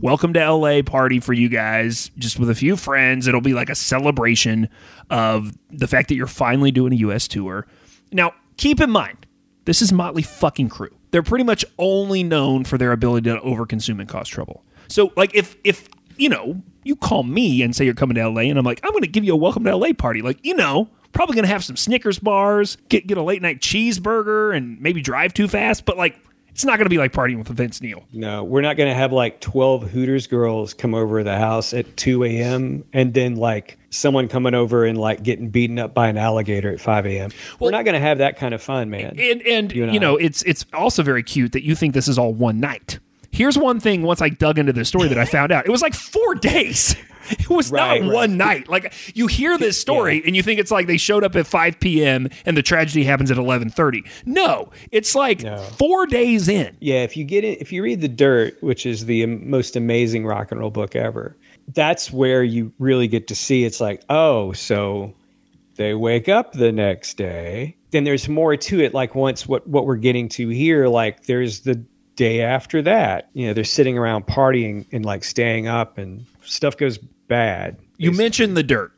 [0.00, 0.82] welcome to L.A.
[0.82, 3.26] party for you guys, just with a few friends.
[3.26, 4.68] It'll be like a celebration
[5.10, 7.26] of the fact that you're finally doing a U.S.
[7.28, 7.66] tour."
[8.12, 9.26] Now, keep in mind,
[9.64, 10.94] this is Motley fucking Crue.
[11.10, 14.64] They're pretty much only known for their ability to overconsume and cause trouble.
[14.86, 18.42] So, like, if if you know you call me and say you're coming to LA,
[18.42, 20.88] and I'm like, I'm to give you a welcome to LA party, like, you know,
[21.12, 25.34] probably to have some Snickers bars, get get a late night cheeseburger, and maybe drive
[25.34, 26.18] too fast, but like,
[26.58, 28.02] it's not going to be like partying with Vince Neil.
[28.12, 31.96] No, we're not going to have like 12 Hooters girls come over the house at
[31.96, 32.82] 2 a.m.
[32.92, 36.80] and then like someone coming over and like getting beaten up by an alligator at
[36.80, 37.30] 5 a.m.
[37.60, 39.14] we're not going to have that kind of fun, man.
[39.20, 39.98] and and You you, and I.
[39.98, 42.98] know it's it's also very cute that you think this is all one night.
[43.38, 44.02] Here's one thing.
[44.02, 46.94] Once I dug into this story, that I found out it was like four days.
[47.30, 48.14] It was Right, not right.
[48.14, 48.68] one night.
[48.70, 51.78] Like you hear this story and you think it's like they showed up at 5
[51.78, 52.30] p.m.
[52.46, 54.08] and the tragedy happens at 11:30.
[54.24, 55.42] No, it's like
[55.76, 56.74] four days in.
[56.80, 60.24] yeah, if you get it, if you read The Dirt, which is the most amazing
[60.24, 61.36] rock and roll book ever,
[61.74, 65.12] that's where you really get to see it's like, oh, so
[65.74, 67.76] they wake up the next day.
[67.90, 68.94] Then there's more to it.
[68.94, 71.84] Like once what what we're getting to here, like there's the
[72.18, 73.30] day after that.
[73.32, 77.78] You know, they're sitting around partying and like staying up, and stuff goes bad.
[77.96, 78.92] You mentioned the dirt.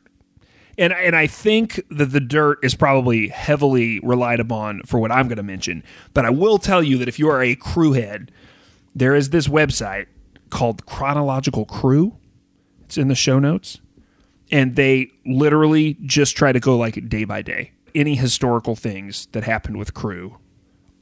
[0.78, 5.28] And and I think that the dirt is probably heavily relied upon for what I'm
[5.28, 5.85] going to mention.
[6.14, 8.33] But I will tell you that if you are a Crue head,
[8.94, 10.06] there is this website
[10.48, 12.16] called Chronological Crue.
[12.87, 13.80] It's in the show notes.
[14.50, 17.72] And they literally just try to go like day by day.
[17.94, 20.37] Any historical things that happened with Crue,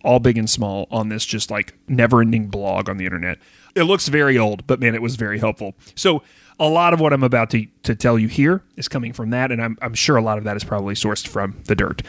[0.05, 3.39] all big and small, on this just like never ending blog on the internet.
[3.75, 5.75] It looks very old, but man, it was very helpful.
[5.95, 6.23] So
[6.61, 9.53] a lot of what I'm about to, to tell you here is coming from that,
[9.53, 12.03] and I'm, I'm sure a lot of that is probably sourced from the dirt.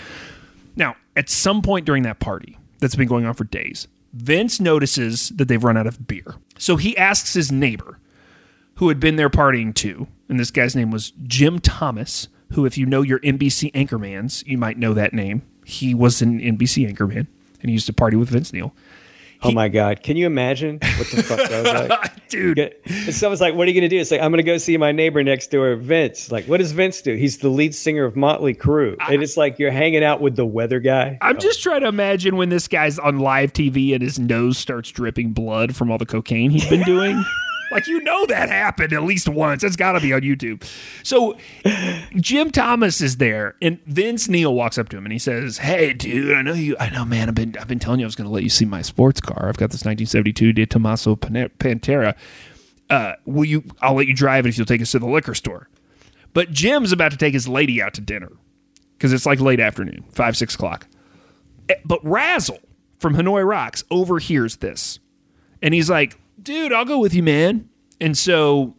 [0.76, 5.30] Now, at some point during that party that's been going on for days, Vince notices
[5.30, 6.36] that they've run out of beer.
[6.58, 8.00] So he asks his neighbor,
[8.76, 12.78] who had been there partying too, and this guy's name was Jim Thomas, who, if
[12.78, 15.44] you know your NBC anchormans, you might know that name.
[15.66, 17.28] He was an NBC anchorman,
[17.62, 18.74] and he used to party with Vince Neil.
[19.42, 20.04] Oh my God.
[20.04, 22.28] Can you imagine what the fuck that was like?
[22.30, 22.76] Dude,
[23.10, 24.00] someone's like, what are you going to do?
[24.00, 26.30] It's like, I'm going to go see my neighbor next door, Vince.
[26.32, 27.16] Like, what does Vince do?
[27.16, 28.98] He's the lead singer of Motley Crue.
[29.10, 31.18] and it's like you're hanging out with the weather guy.
[31.22, 34.92] I'm just trying to imagine when this guy's on live TV and his nose starts
[34.92, 37.24] dripping blood from all the cocaine he's been doing.
[37.72, 39.64] like you know that happened at least once.
[39.64, 40.64] It's got to be on YouTube.
[41.04, 41.38] So
[42.16, 45.94] Jim Thomas is there, and Vince Neil walks up to him and he says, "Hey,
[45.94, 46.76] dude, I know you.
[46.80, 47.30] I know, man.
[47.30, 49.22] I've been I've been telling you I was going to let you see my sports
[49.22, 49.48] car.
[49.50, 52.16] I've got this 1972 De Tomaso Pantera.
[52.90, 53.64] Uh, will you?
[53.82, 55.70] I'll let you drive it if you'll take us to the liquor store."
[56.34, 58.32] But Jim's about to take his lady out to dinner
[58.98, 60.88] because it's like late afternoon, five, six o'clock.
[61.70, 62.60] Eh, But Razzle
[63.00, 65.00] from Hanoi Rocks overhears this.
[65.62, 67.70] And he's like, dude, I'll go with you, man.
[68.02, 68.76] And so,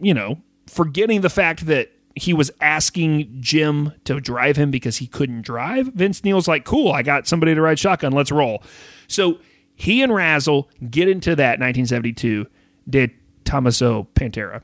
[0.00, 5.06] you know, forgetting the fact that he was asking Jim to drive him because he
[5.06, 8.12] couldn't drive, Vince Neil's like, cool, I got somebody to ride shotgun.
[8.12, 8.62] Let's roll.
[9.06, 9.38] So
[9.74, 12.46] he and Razzle get into that 1972
[12.88, 14.62] De Tomaso Pantera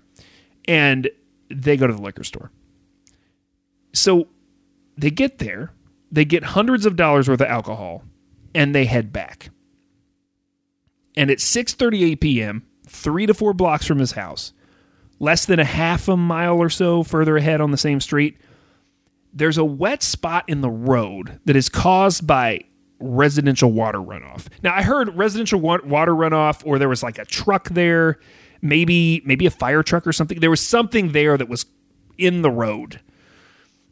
[0.67, 1.09] and
[1.49, 2.51] they go to the liquor store.
[3.93, 4.29] So
[4.99, 5.73] they get there,
[6.11, 8.03] they get hundreds of dollars worth of alcohol,
[8.55, 9.51] and they head back.
[11.17, 14.53] And at 6:38 p.m., 3 to 4 blocks from his house,
[15.19, 18.37] less than a half a mile or so further ahead on the same street,
[19.33, 22.61] there's a wet spot in the road that is caused by
[22.99, 24.47] residential water runoff.
[24.63, 28.19] Now I heard residential wa- water runoff or there was like a truck there,
[28.63, 30.41] maybe maybe a fire truck or something.
[30.41, 31.67] There was something there that was
[32.17, 33.01] in the road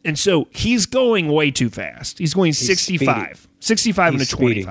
[0.03, 2.17] And so he's going way too fast.
[2.17, 3.47] He's going 65.
[3.59, 4.65] 65 and a He's speeding.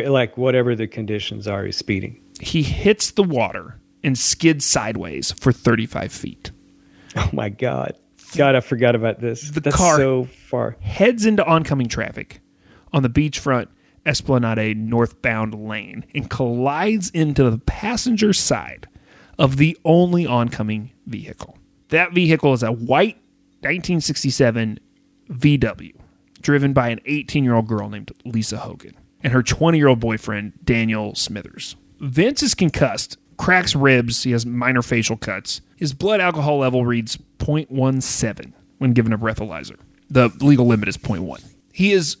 [0.00, 0.10] 25.
[0.10, 2.22] Like whatever the conditions are, he's speeding.
[2.40, 6.50] He hits the water and skids sideways for 35 feet.
[7.16, 7.94] Oh my god.
[8.36, 9.50] God, I forgot about this.
[9.50, 10.76] The That's car- so far.
[10.80, 12.40] heads into oncoming traffic
[12.92, 13.68] on the beachfront
[14.06, 18.88] Esplanade northbound lane and collides into the passenger side
[19.38, 21.56] of the only oncoming vehicle.
[21.88, 23.16] That vehicle is a white
[23.60, 24.78] 1967
[25.30, 25.94] VW
[26.40, 30.00] driven by an 18 year old girl named Lisa Hogan and her 20 year old
[30.00, 31.76] boyfriend Daniel Smithers.
[32.00, 35.60] Vince is concussed, cracks ribs, he has minor facial cuts.
[35.76, 39.78] His blood alcohol level reads 0.17 when given a breathalyzer.
[40.10, 41.44] The legal limit is 0.1.
[41.72, 42.16] He is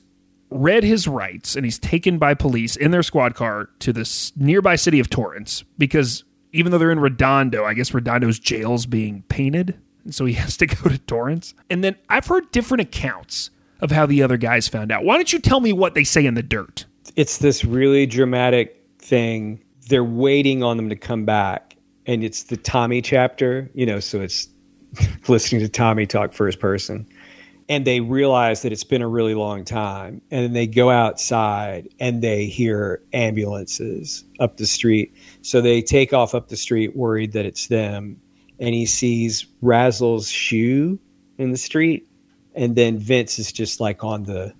[0.50, 4.76] read his rights and he's taken by police in their squad car to the nearby
[4.76, 9.78] city of Torrance because even though they're in Redondo, I guess Redondo's jail's being painted,
[10.04, 11.54] and so he has to go to Torrance.
[11.70, 15.04] And then I've heard different accounts of how the other guys found out.
[15.04, 16.86] Why don't you tell me what they say in the dirt?
[17.16, 19.62] It's this really dramatic thing.
[19.88, 21.76] They're waiting on them to come back.
[22.06, 24.48] And it's the Tommy chapter, you know, so it's
[25.28, 27.06] listening to Tommy talk first person.
[27.68, 30.20] And they realize that it's been a really long time.
[30.30, 35.14] And then they go outside and they hear ambulances up the street.
[35.42, 38.20] So they take off up the street worried that it's them.
[38.58, 40.98] And he sees Razzle's shoe
[41.38, 42.06] in the street.
[42.54, 44.54] And then Vince is just like on the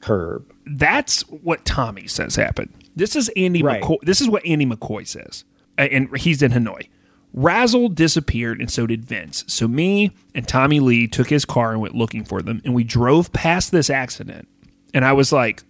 [0.00, 0.52] curb.
[0.66, 2.72] That's what Tommy says happened.
[2.96, 3.82] This is Andy Right.
[3.82, 3.98] McCoy.
[4.02, 5.44] This is what Andy McCoy says,
[5.78, 6.88] and he's in Hanoi.
[7.32, 9.44] Razzle disappeared, and so did Vince.
[9.46, 12.82] So me and Tommy Lee took his car and went looking for them, and we
[12.82, 14.48] drove past this accident.
[14.94, 15.62] And I was like,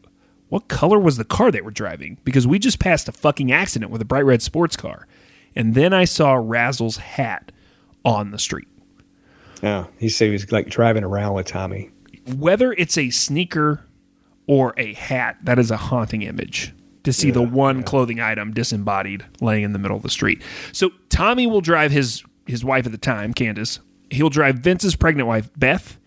[0.49, 3.91] "What color was the car they were driving?" Because we just passed a fucking accident
[3.91, 5.09] with a bright red sports car.
[5.57, 7.51] And then I saw Razzle's hat
[8.05, 8.69] on the street.
[9.63, 11.91] Yeah, he said he was like driving around with Tommy.
[12.37, 13.83] whether it's a sneaker
[14.47, 16.73] or a hat, that is a haunting image
[17.05, 20.43] to see the one clothing item disembodied laying in the middle of the street.
[20.73, 23.81] So Tommy will drive his his wife at the time, Candace.
[24.11, 25.99] He'll drive Vince's pregnant wife, Beth,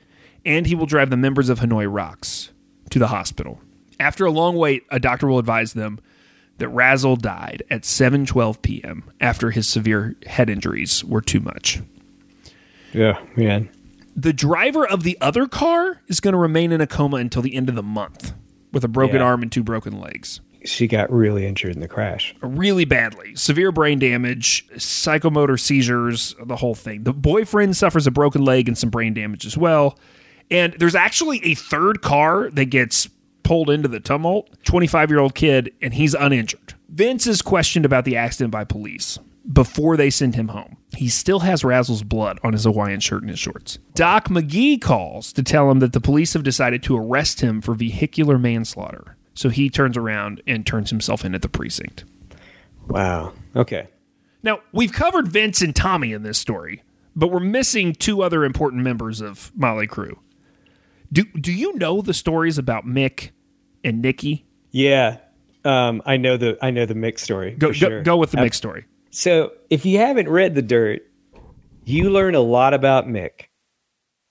[0.46, 2.52] and he will drive the members of Hanoi Rocks
[2.92, 3.60] to the hospital.
[4.00, 6.00] After a long wait, a doctor will advise them
[6.58, 9.04] that Razzle died at 7:12 p.m.
[9.20, 11.82] after his severe head injuries were too much.
[12.94, 13.70] Yeah, man.
[14.22, 17.56] The driver of the other car is going to remain in a coma until the
[17.56, 18.34] end of the month
[18.74, 19.24] with a broken Yeah.
[19.24, 20.42] arm and two broken legs.
[20.66, 22.36] She got really injured in the crash.
[22.42, 23.34] Really badly.
[23.36, 27.04] Severe brain damage, psychomotor seizures, the whole thing.
[27.04, 29.98] The boyfriend suffers a broken leg and some brain damage as well.
[30.52, 33.08] And there's actually a third car that gets
[33.44, 36.74] pulled into the tumult 25 year old kid, and he's uninjured.
[36.90, 39.18] Vince is questioned about the accident by police
[39.52, 40.78] before they send him home.
[40.96, 43.80] He still has Razzle's blood on his Hawaiian shirt and his shorts.
[43.94, 47.74] Doc McGhee calls to tell him that the police have decided to arrest him for
[47.74, 49.18] vehicular manslaughter.
[49.34, 52.04] So he turns around and turns himself in at the precinct.
[52.88, 53.34] Wow.
[53.56, 53.88] Okay.
[54.44, 56.84] Now, we've covered Vince and Tommy in this story,
[57.16, 60.18] but we're missing two other important members of Motley Crue.
[61.12, 63.32] Do do you know the stories about Mick
[63.84, 64.46] and Nikki?
[64.72, 65.18] Yeah.
[65.66, 67.52] Um, I know the I know the Mick story.
[67.52, 67.90] Go for sure.
[67.90, 68.86] go, go with the Mick story.
[69.12, 71.02] So if you haven't read the dirt,
[71.86, 73.46] you learn a lot about Mick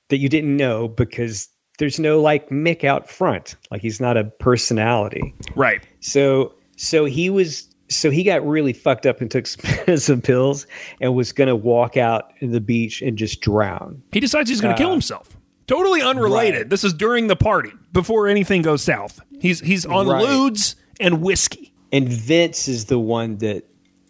[0.09, 3.57] that you didn't know because there's no like Mick out front.
[3.71, 5.35] Like he's not a personality.
[5.57, 5.83] Right.
[6.01, 10.67] So so he was so he got really fucked up and took some, some pills
[11.01, 14.03] and was gonna walk out in the beach and just drown.
[14.13, 15.37] He decides he's going to kill himself.
[15.67, 16.55] Totally unrelated.
[16.55, 16.71] Uh, right.
[16.71, 19.21] This is during the party before anything goes south.
[19.41, 20.25] He's he's on Right.
[20.25, 21.73] ludes and whiskey.
[21.93, 23.65] And Vince is the one that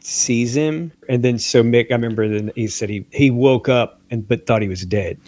[0.08, 0.92] sees him.
[1.08, 4.46] And then so Mick, I remember then he said he he woke up and but
[4.46, 5.18] thought he was dead.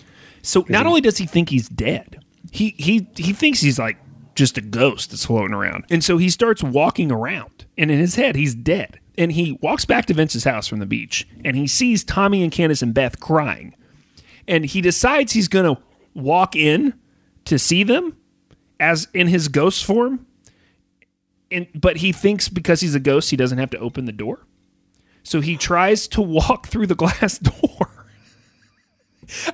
[0.42, 3.98] So not only does he think he's dead, he he he thinks he's like
[4.34, 5.84] just a ghost that's floating around.
[5.90, 7.66] And so he starts walking around.
[7.76, 8.98] And in his head, he's dead.
[9.18, 12.50] And he walks back to Vince's house from the beach and he sees Tommy and
[12.50, 13.74] Candace and Beth crying.
[14.48, 15.82] And he decides he's going to
[16.14, 16.94] walk in
[17.44, 18.16] to see them
[18.78, 20.26] as in his ghost form.
[21.50, 24.46] And but he thinks because he's a ghost, he doesn't have to open the door.
[25.22, 27.90] So he tries to walk through the glass door.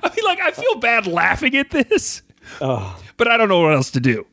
[0.01, 2.23] I mean, like, I feel bad laughing at this,
[2.59, 4.25] but I don't know what else to do.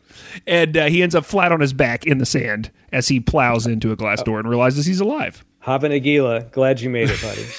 [0.46, 3.66] And uh, he ends up flat on his back in the sand as he plows
[3.66, 5.44] into a glass door and realizes he's alive.
[5.66, 7.44] Nagila, glad you made it, buddy.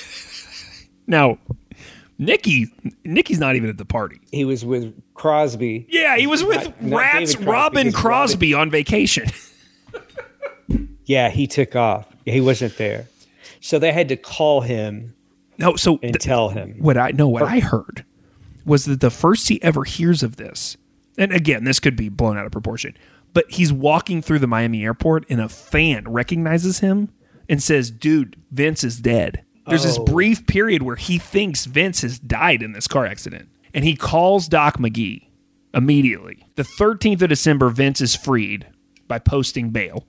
[1.08, 1.38] Now,
[2.18, 2.66] Nikki,
[3.04, 4.20] Nikki's not even at the party.
[4.32, 5.86] he was with Crosby.
[5.88, 9.28] Yeah, he was with Not- not Rats Crosby, Robin because Crosby on vacation.
[11.06, 12.08] Yeah, he took off.
[12.26, 13.08] He wasn't there.
[13.66, 15.16] So they had to call him
[15.58, 16.76] no, so and th- tell him.
[16.78, 18.06] what I know, what I heard
[18.64, 20.78] was that the first he ever hears of this,
[21.18, 22.96] and again, this could be blown out of proportion,
[23.34, 27.10] but he's walking through the Miami airport and a fan recognizes him
[27.50, 29.44] and says, Dude, Vince is dead.
[29.66, 30.06] There's this oh.
[30.06, 33.50] brief period where he thinks Vince has died in this car accident.
[33.74, 35.28] And he calls Doc McGhee
[35.74, 36.46] immediately.
[36.54, 38.68] The 13th of December, Vince is freed
[39.08, 40.06] by posting bail.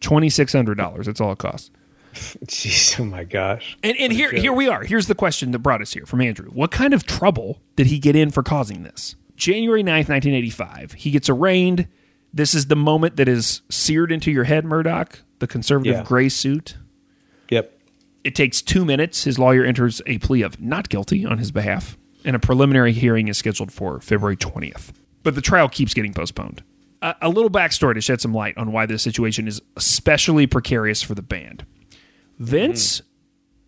[0.00, 1.04] $2,600.
[1.04, 1.70] That's all it costs.
[2.46, 3.76] Jeez, oh my gosh.
[3.82, 4.82] And, and here, here we are.
[4.84, 6.50] Here's the question that brought us here from Andrew.
[6.50, 9.16] What kind of trouble did he get in for causing this?
[9.36, 11.88] January 9th, 1985, he gets arraigned.
[12.32, 16.02] This is the moment that is seared into your head, Murdoch, the conservative Yeah.
[16.04, 16.76] gray suit.
[17.50, 17.72] Yep.
[18.22, 19.24] It takes two minutes.
[19.24, 23.28] His lawyer enters a plea of not guilty on his behalf, and a preliminary hearing
[23.28, 24.92] is scheduled for February 20th.
[25.22, 26.62] But the trial keeps getting postponed.
[27.02, 31.02] A, a little backstory to shed some light on why this situation is especially precarious
[31.02, 31.64] for the band.
[32.40, 33.02] Vince,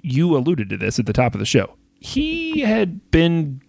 [0.03, 1.77] you alluded to this at the top of the show.
[2.01, 3.61] He had been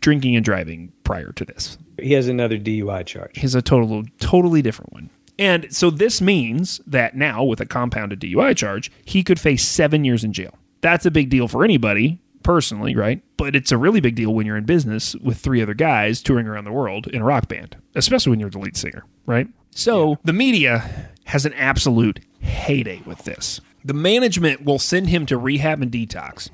[0.00, 1.78] drinking and driving prior to this.
[1.98, 3.38] He has another DUI charge.
[3.38, 5.10] He's a total, totally different one.
[5.38, 10.04] And so this means that now, with a compounded DUI charge, he could face seven
[10.04, 10.54] years in jail.
[10.82, 13.22] That's a big deal for anybody, personally, right?
[13.36, 16.46] But it's a really big deal when you're in business with three other guys touring
[16.46, 19.46] around the world in a rock band, especially when you're the lead singer, right?
[19.70, 23.60] So the media has an absolute heyday with this.
[23.84, 26.50] The management will send him to rehab and detox.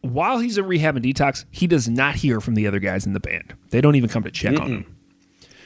[0.00, 3.12] While he's in rehab and detox, he does not hear from the other guys in
[3.12, 3.54] the band.
[3.70, 4.96] They don't even come to check on him.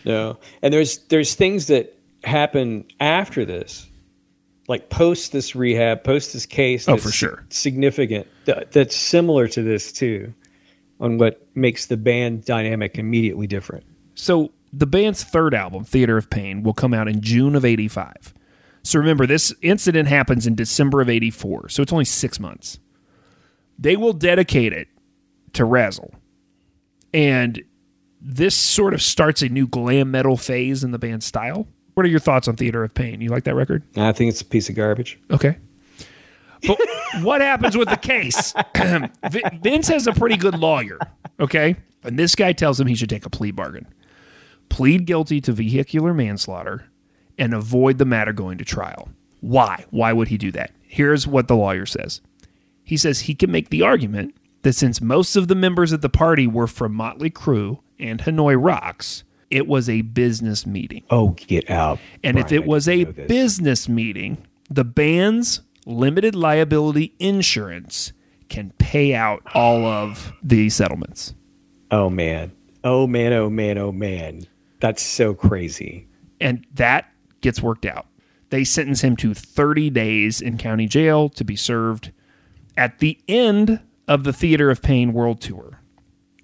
[0.05, 0.38] No.
[0.62, 1.94] And there's there's things that
[2.24, 3.86] happen after this,
[4.68, 6.88] like post this rehab, post this case.
[6.88, 7.44] Oh, for sure.
[7.51, 8.26] Significant.
[8.46, 10.32] that- That's similar to this too,
[11.01, 13.84] on what makes the band dynamic immediately different.
[14.14, 18.32] So the band's third album, Theater of Pain, will come out in June of 85.
[18.83, 22.78] So remember, this incident happens in December of 84, so it's only six months.
[23.78, 24.89] They will dedicate it
[25.55, 26.14] to Razzle.
[27.12, 27.62] And
[28.20, 31.66] this sort of starts a new glam metal phase in the band's style.
[31.95, 33.20] What are your thoughts on Theater of Pain?
[33.20, 33.83] You like that record?
[33.97, 35.18] I think it's a piece of garbage.
[35.31, 35.57] Okay.
[36.66, 36.78] But
[37.22, 38.55] what happens with the case?
[39.62, 40.99] Vince has a pretty good lawyer,
[41.39, 41.76] okay?
[42.05, 43.87] And this guy tells him he should take a plea bargain.
[44.68, 46.89] Plead guilty to vehicular manslaughter
[47.41, 49.09] and avoid the matter going to trial.
[49.41, 49.84] Why?
[49.91, 50.70] Why would he do that?
[50.82, 52.20] Here's what the lawyer says.
[52.84, 56.11] He says he can make the argument that since most of the members of the
[56.11, 61.03] party were from Motley Crue and Hanoi Rocks, it was a business meeting.
[61.11, 61.99] Oh, get out!
[62.22, 68.12] And if it was a business meeting, the band's limited liability insurance
[68.49, 71.34] can pay out all of the settlements.
[71.91, 72.53] oh man,
[72.84, 74.47] oh man, oh man, oh man,
[74.78, 76.07] that's so crazy.
[76.41, 77.11] And that
[77.41, 78.07] gets worked out.
[78.51, 82.11] They sentence him to 30 days in county jail to be served
[82.76, 85.80] at the end of the Theater of Pain World Tour.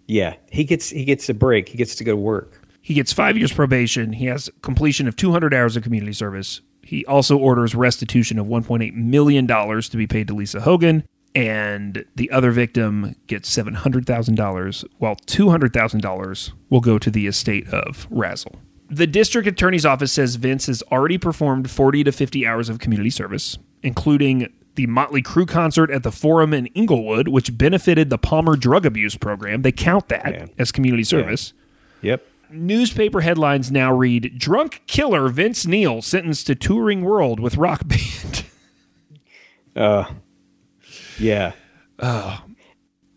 [0.06, 1.68] Yeah, he gets he gets a break.
[1.68, 2.60] He gets to go to work.
[2.80, 4.12] He gets five years probation.
[4.12, 6.60] He has completion of 200 hours of community service.
[6.82, 11.02] He also orders restitution of 1.8 million dollars to be paid to Lisa Hogan,
[11.34, 17.10] and the other victim gets 700 thousand dollars, while 200 thousand dollars will go to
[17.10, 18.60] the estate of Razzle.
[18.88, 23.10] The district attorney's office says Vince has already performed 40 to 50 hours of community
[23.10, 28.56] service, including the Motley Crue concert at the Forum in Inglewood, which benefited the Palmer
[28.56, 29.62] Drug Abuse Program.
[29.62, 30.46] They count that Yeah.
[30.58, 31.52] as community service.
[32.02, 32.24] Yep.
[32.50, 38.44] Newspaper headlines now read Drunk Killer Vince Neil sentenced to touring world with rock band.
[39.74, 40.06] Uh,
[41.18, 41.52] yeah.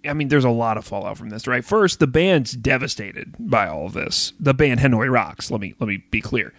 [0.10, 1.64] I mean, there's a lot of fallout from this, right?
[1.64, 4.34] First, the band's devastated by all of this.
[4.40, 6.54] The band Hanoi Rocks, let me let me be clear.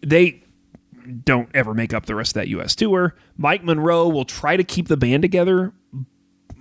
[0.00, 0.42] They
[1.24, 3.14] don't ever make up the rest of that US tour.
[3.36, 5.72] Mike Monroe will try to keep the band together.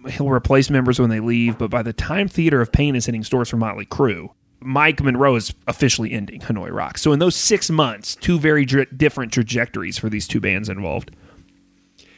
[0.09, 3.23] He'll replace members when they leave, but by the time Theater of Pain is hitting
[3.23, 7.01] stores for Motley Crue, Mike Monroe is officially ending Hanoi Rocks.
[7.01, 11.15] So in those six months, two very dri- different trajectories for these two bands involved.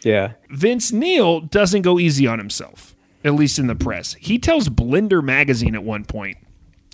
[0.03, 0.33] Yeah.
[0.49, 2.94] Vince Neil doesn't go easy on himself,
[3.25, 4.13] at least in the press.
[4.19, 6.37] He tells Blender magazine at one point,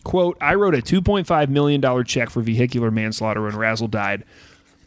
[0.04, 4.24] quote, I wrote a $2.5 million check for vehicular manslaughter when Razzle died,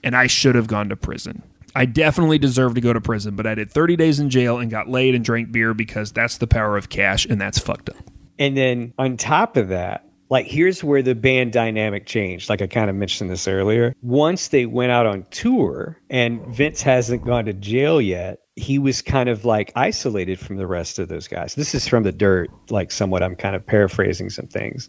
[0.02, 1.42] and I should have gone to prison.
[1.76, 4.70] I definitely deserve to go to prison, but I did 30 days in jail and
[4.70, 7.96] got laid and drank beer because that's the power of cash, and that's fucked up.
[8.38, 12.48] And then on top of that, like here's where the band dynamic changed.
[12.48, 13.94] Like I kind of mentioned this earlier.
[14.02, 19.02] Once they went out on tour and Vince hasn't gone to jail yet, he was
[19.02, 21.54] kind of like isolated from the rest of those guys.
[21.54, 24.88] This is from the dirt, like somewhat I'm kind of paraphrasing some things.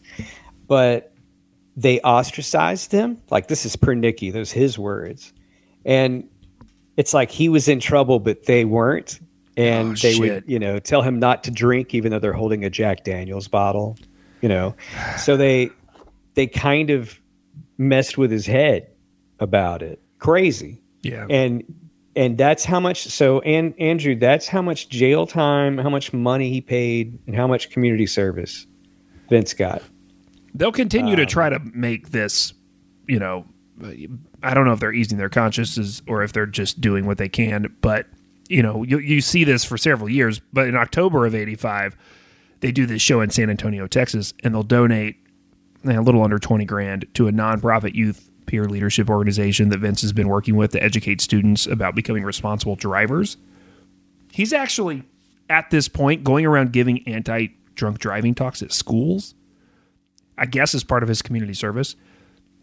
[0.67, 1.13] But
[1.75, 3.21] they ostracized him.
[3.29, 5.33] Like this is per Nikki, those his words.
[5.83, 6.27] And
[6.97, 9.19] it's like he was in trouble, but they weren't.
[9.57, 10.19] And Oh, they shit.
[10.19, 13.47] would, you know, tell him not to drink, even though they're holding a Jack Daniels
[13.47, 13.97] bottle.
[14.41, 14.75] You know.
[15.17, 15.69] So they
[16.35, 17.19] they kind of
[17.77, 18.87] messed with his head
[19.39, 20.01] about it.
[20.19, 20.81] Crazy.
[21.01, 21.27] Yeah.
[21.29, 21.63] And
[22.15, 26.49] and that's how much so and Andrew, that's how much jail time, how much money
[26.49, 28.65] he paid, and how much community service
[29.29, 29.81] Vince got.
[30.53, 32.53] They'll continue Um, to try to make this,
[33.07, 33.45] you know,
[34.41, 37.27] I don't know if they're easing their consciences or if they're just doing what they
[37.27, 38.07] can, but
[38.47, 40.39] you know, you you see this for several years.
[40.53, 41.97] But in October of '85,
[42.61, 45.17] they do this show in San Antonio, Texas, and they'll donate
[45.85, 50.01] eh, a little under twenty grand to a nonprofit youth peer leadership organization that Vince
[50.01, 53.37] has been working with to educate students about becoming responsible drivers.
[54.31, 55.03] He's actually
[55.49, 59.35] at this point going around giving anti drunk driving talks at schools.
[60.37, 61.95] I guess as part of his community service.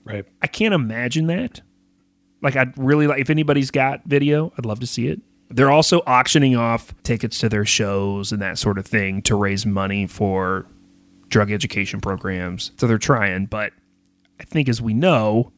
[0.04, 0.26] Right.
[0.42, 1.62] I can't imagine that.
[2.42, 5.20] Like I'd really like if anybody's got video, I'd love to see it.
[5.52, 9.66] They're also auctioning off tickets to their shows and that sort of thing to raise
[9.66, 10.66] money for
[11.28, 12.72] drug education programs.
[12.78, 13.72] So they're trying, but
[14.40, 15.52] I think as we know,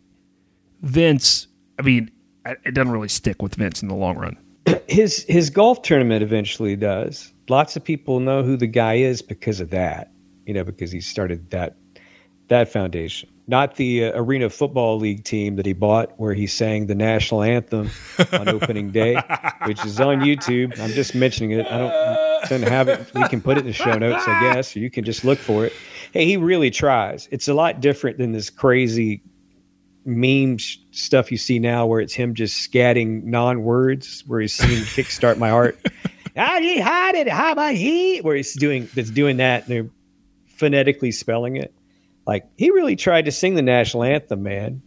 [0.83, 1.47] Vince,
[1.79, 2.11] I mean,
[2.45, 4.37] it doesn't really stick with Vince in the long run.
[4.89, 7.33] his his golf tournament eventually does.
[7.49, 10.11] Lots of people know who the guy is because of that.
[10.47, 11.77] You know, because he started that
[12.49, 16.87] that foundation, not the uh, Arena Football League team that he bought, where he sang
[16.87, 17.91] the national anthem
[18.33, 19.21] on opening day,
[19.67, 20.79] which is on YouTube.
[20.81, 21.67] I'm just mentioning it.
[21.67, 23.11] I don't don't have it.
[23.15, 25.39] We can put it in the show notes, I guess, or you can just look
[25.39, 25.73] for it.
[26.13, 27.29] Hey, he really tries.
[27.31, 29.23] It's a lot different than this crazy
[30.05, 34.83] meme sh- stuff you see now where it's him just scatting non-words where he's singing
[34.85, 35.79] kickstart my heart
[36.37, 39.91] I need hide it how about he where he's doing that's doing that and they're
[40.47, 41.73] phonetically spelling it
[42.27, 44.83] like he really tried to sing the national anthem man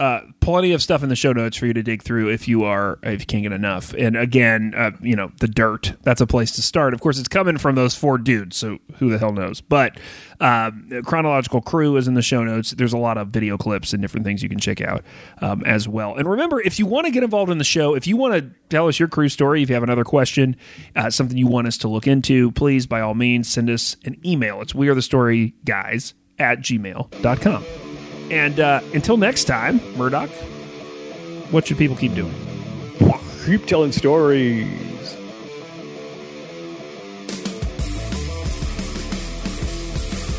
[0.00, 2.64] uh, plenty of stuff in the show notes for you to dig through if you
[2.64, 3.92] are if you can't get enough.
[3.92, 6.94] And again, uh, you know, the dirt that's a place to start.
[6.94, 9.60] Of course, it's coming from those four dudes, so who the hell knows?
[9.60, 10.00] But
[10.40, 12.70] um, Chronological Crue is in the show notes.
[12.70, 15.04] There's a lot of video clips and different things you can check out
[15.42, 16.14] um, as well.
[16.14, 18.50] And remember, if you want to get involved in the show, if you want to
[18.70, 20.56] tell us your crew story, if you have another question,
[20.96, 24.18] uh, something you want us to look into, please by all means send us an
[24.24, 24.62] email.
[24.62, 27.64] It's we are the story guys at gmail.com.
[28.30, 30.30] And uh, until next time, Murdoch,
[31.50, 32.34] what should people keep doing?
[33.46, 34.99] keep telling stories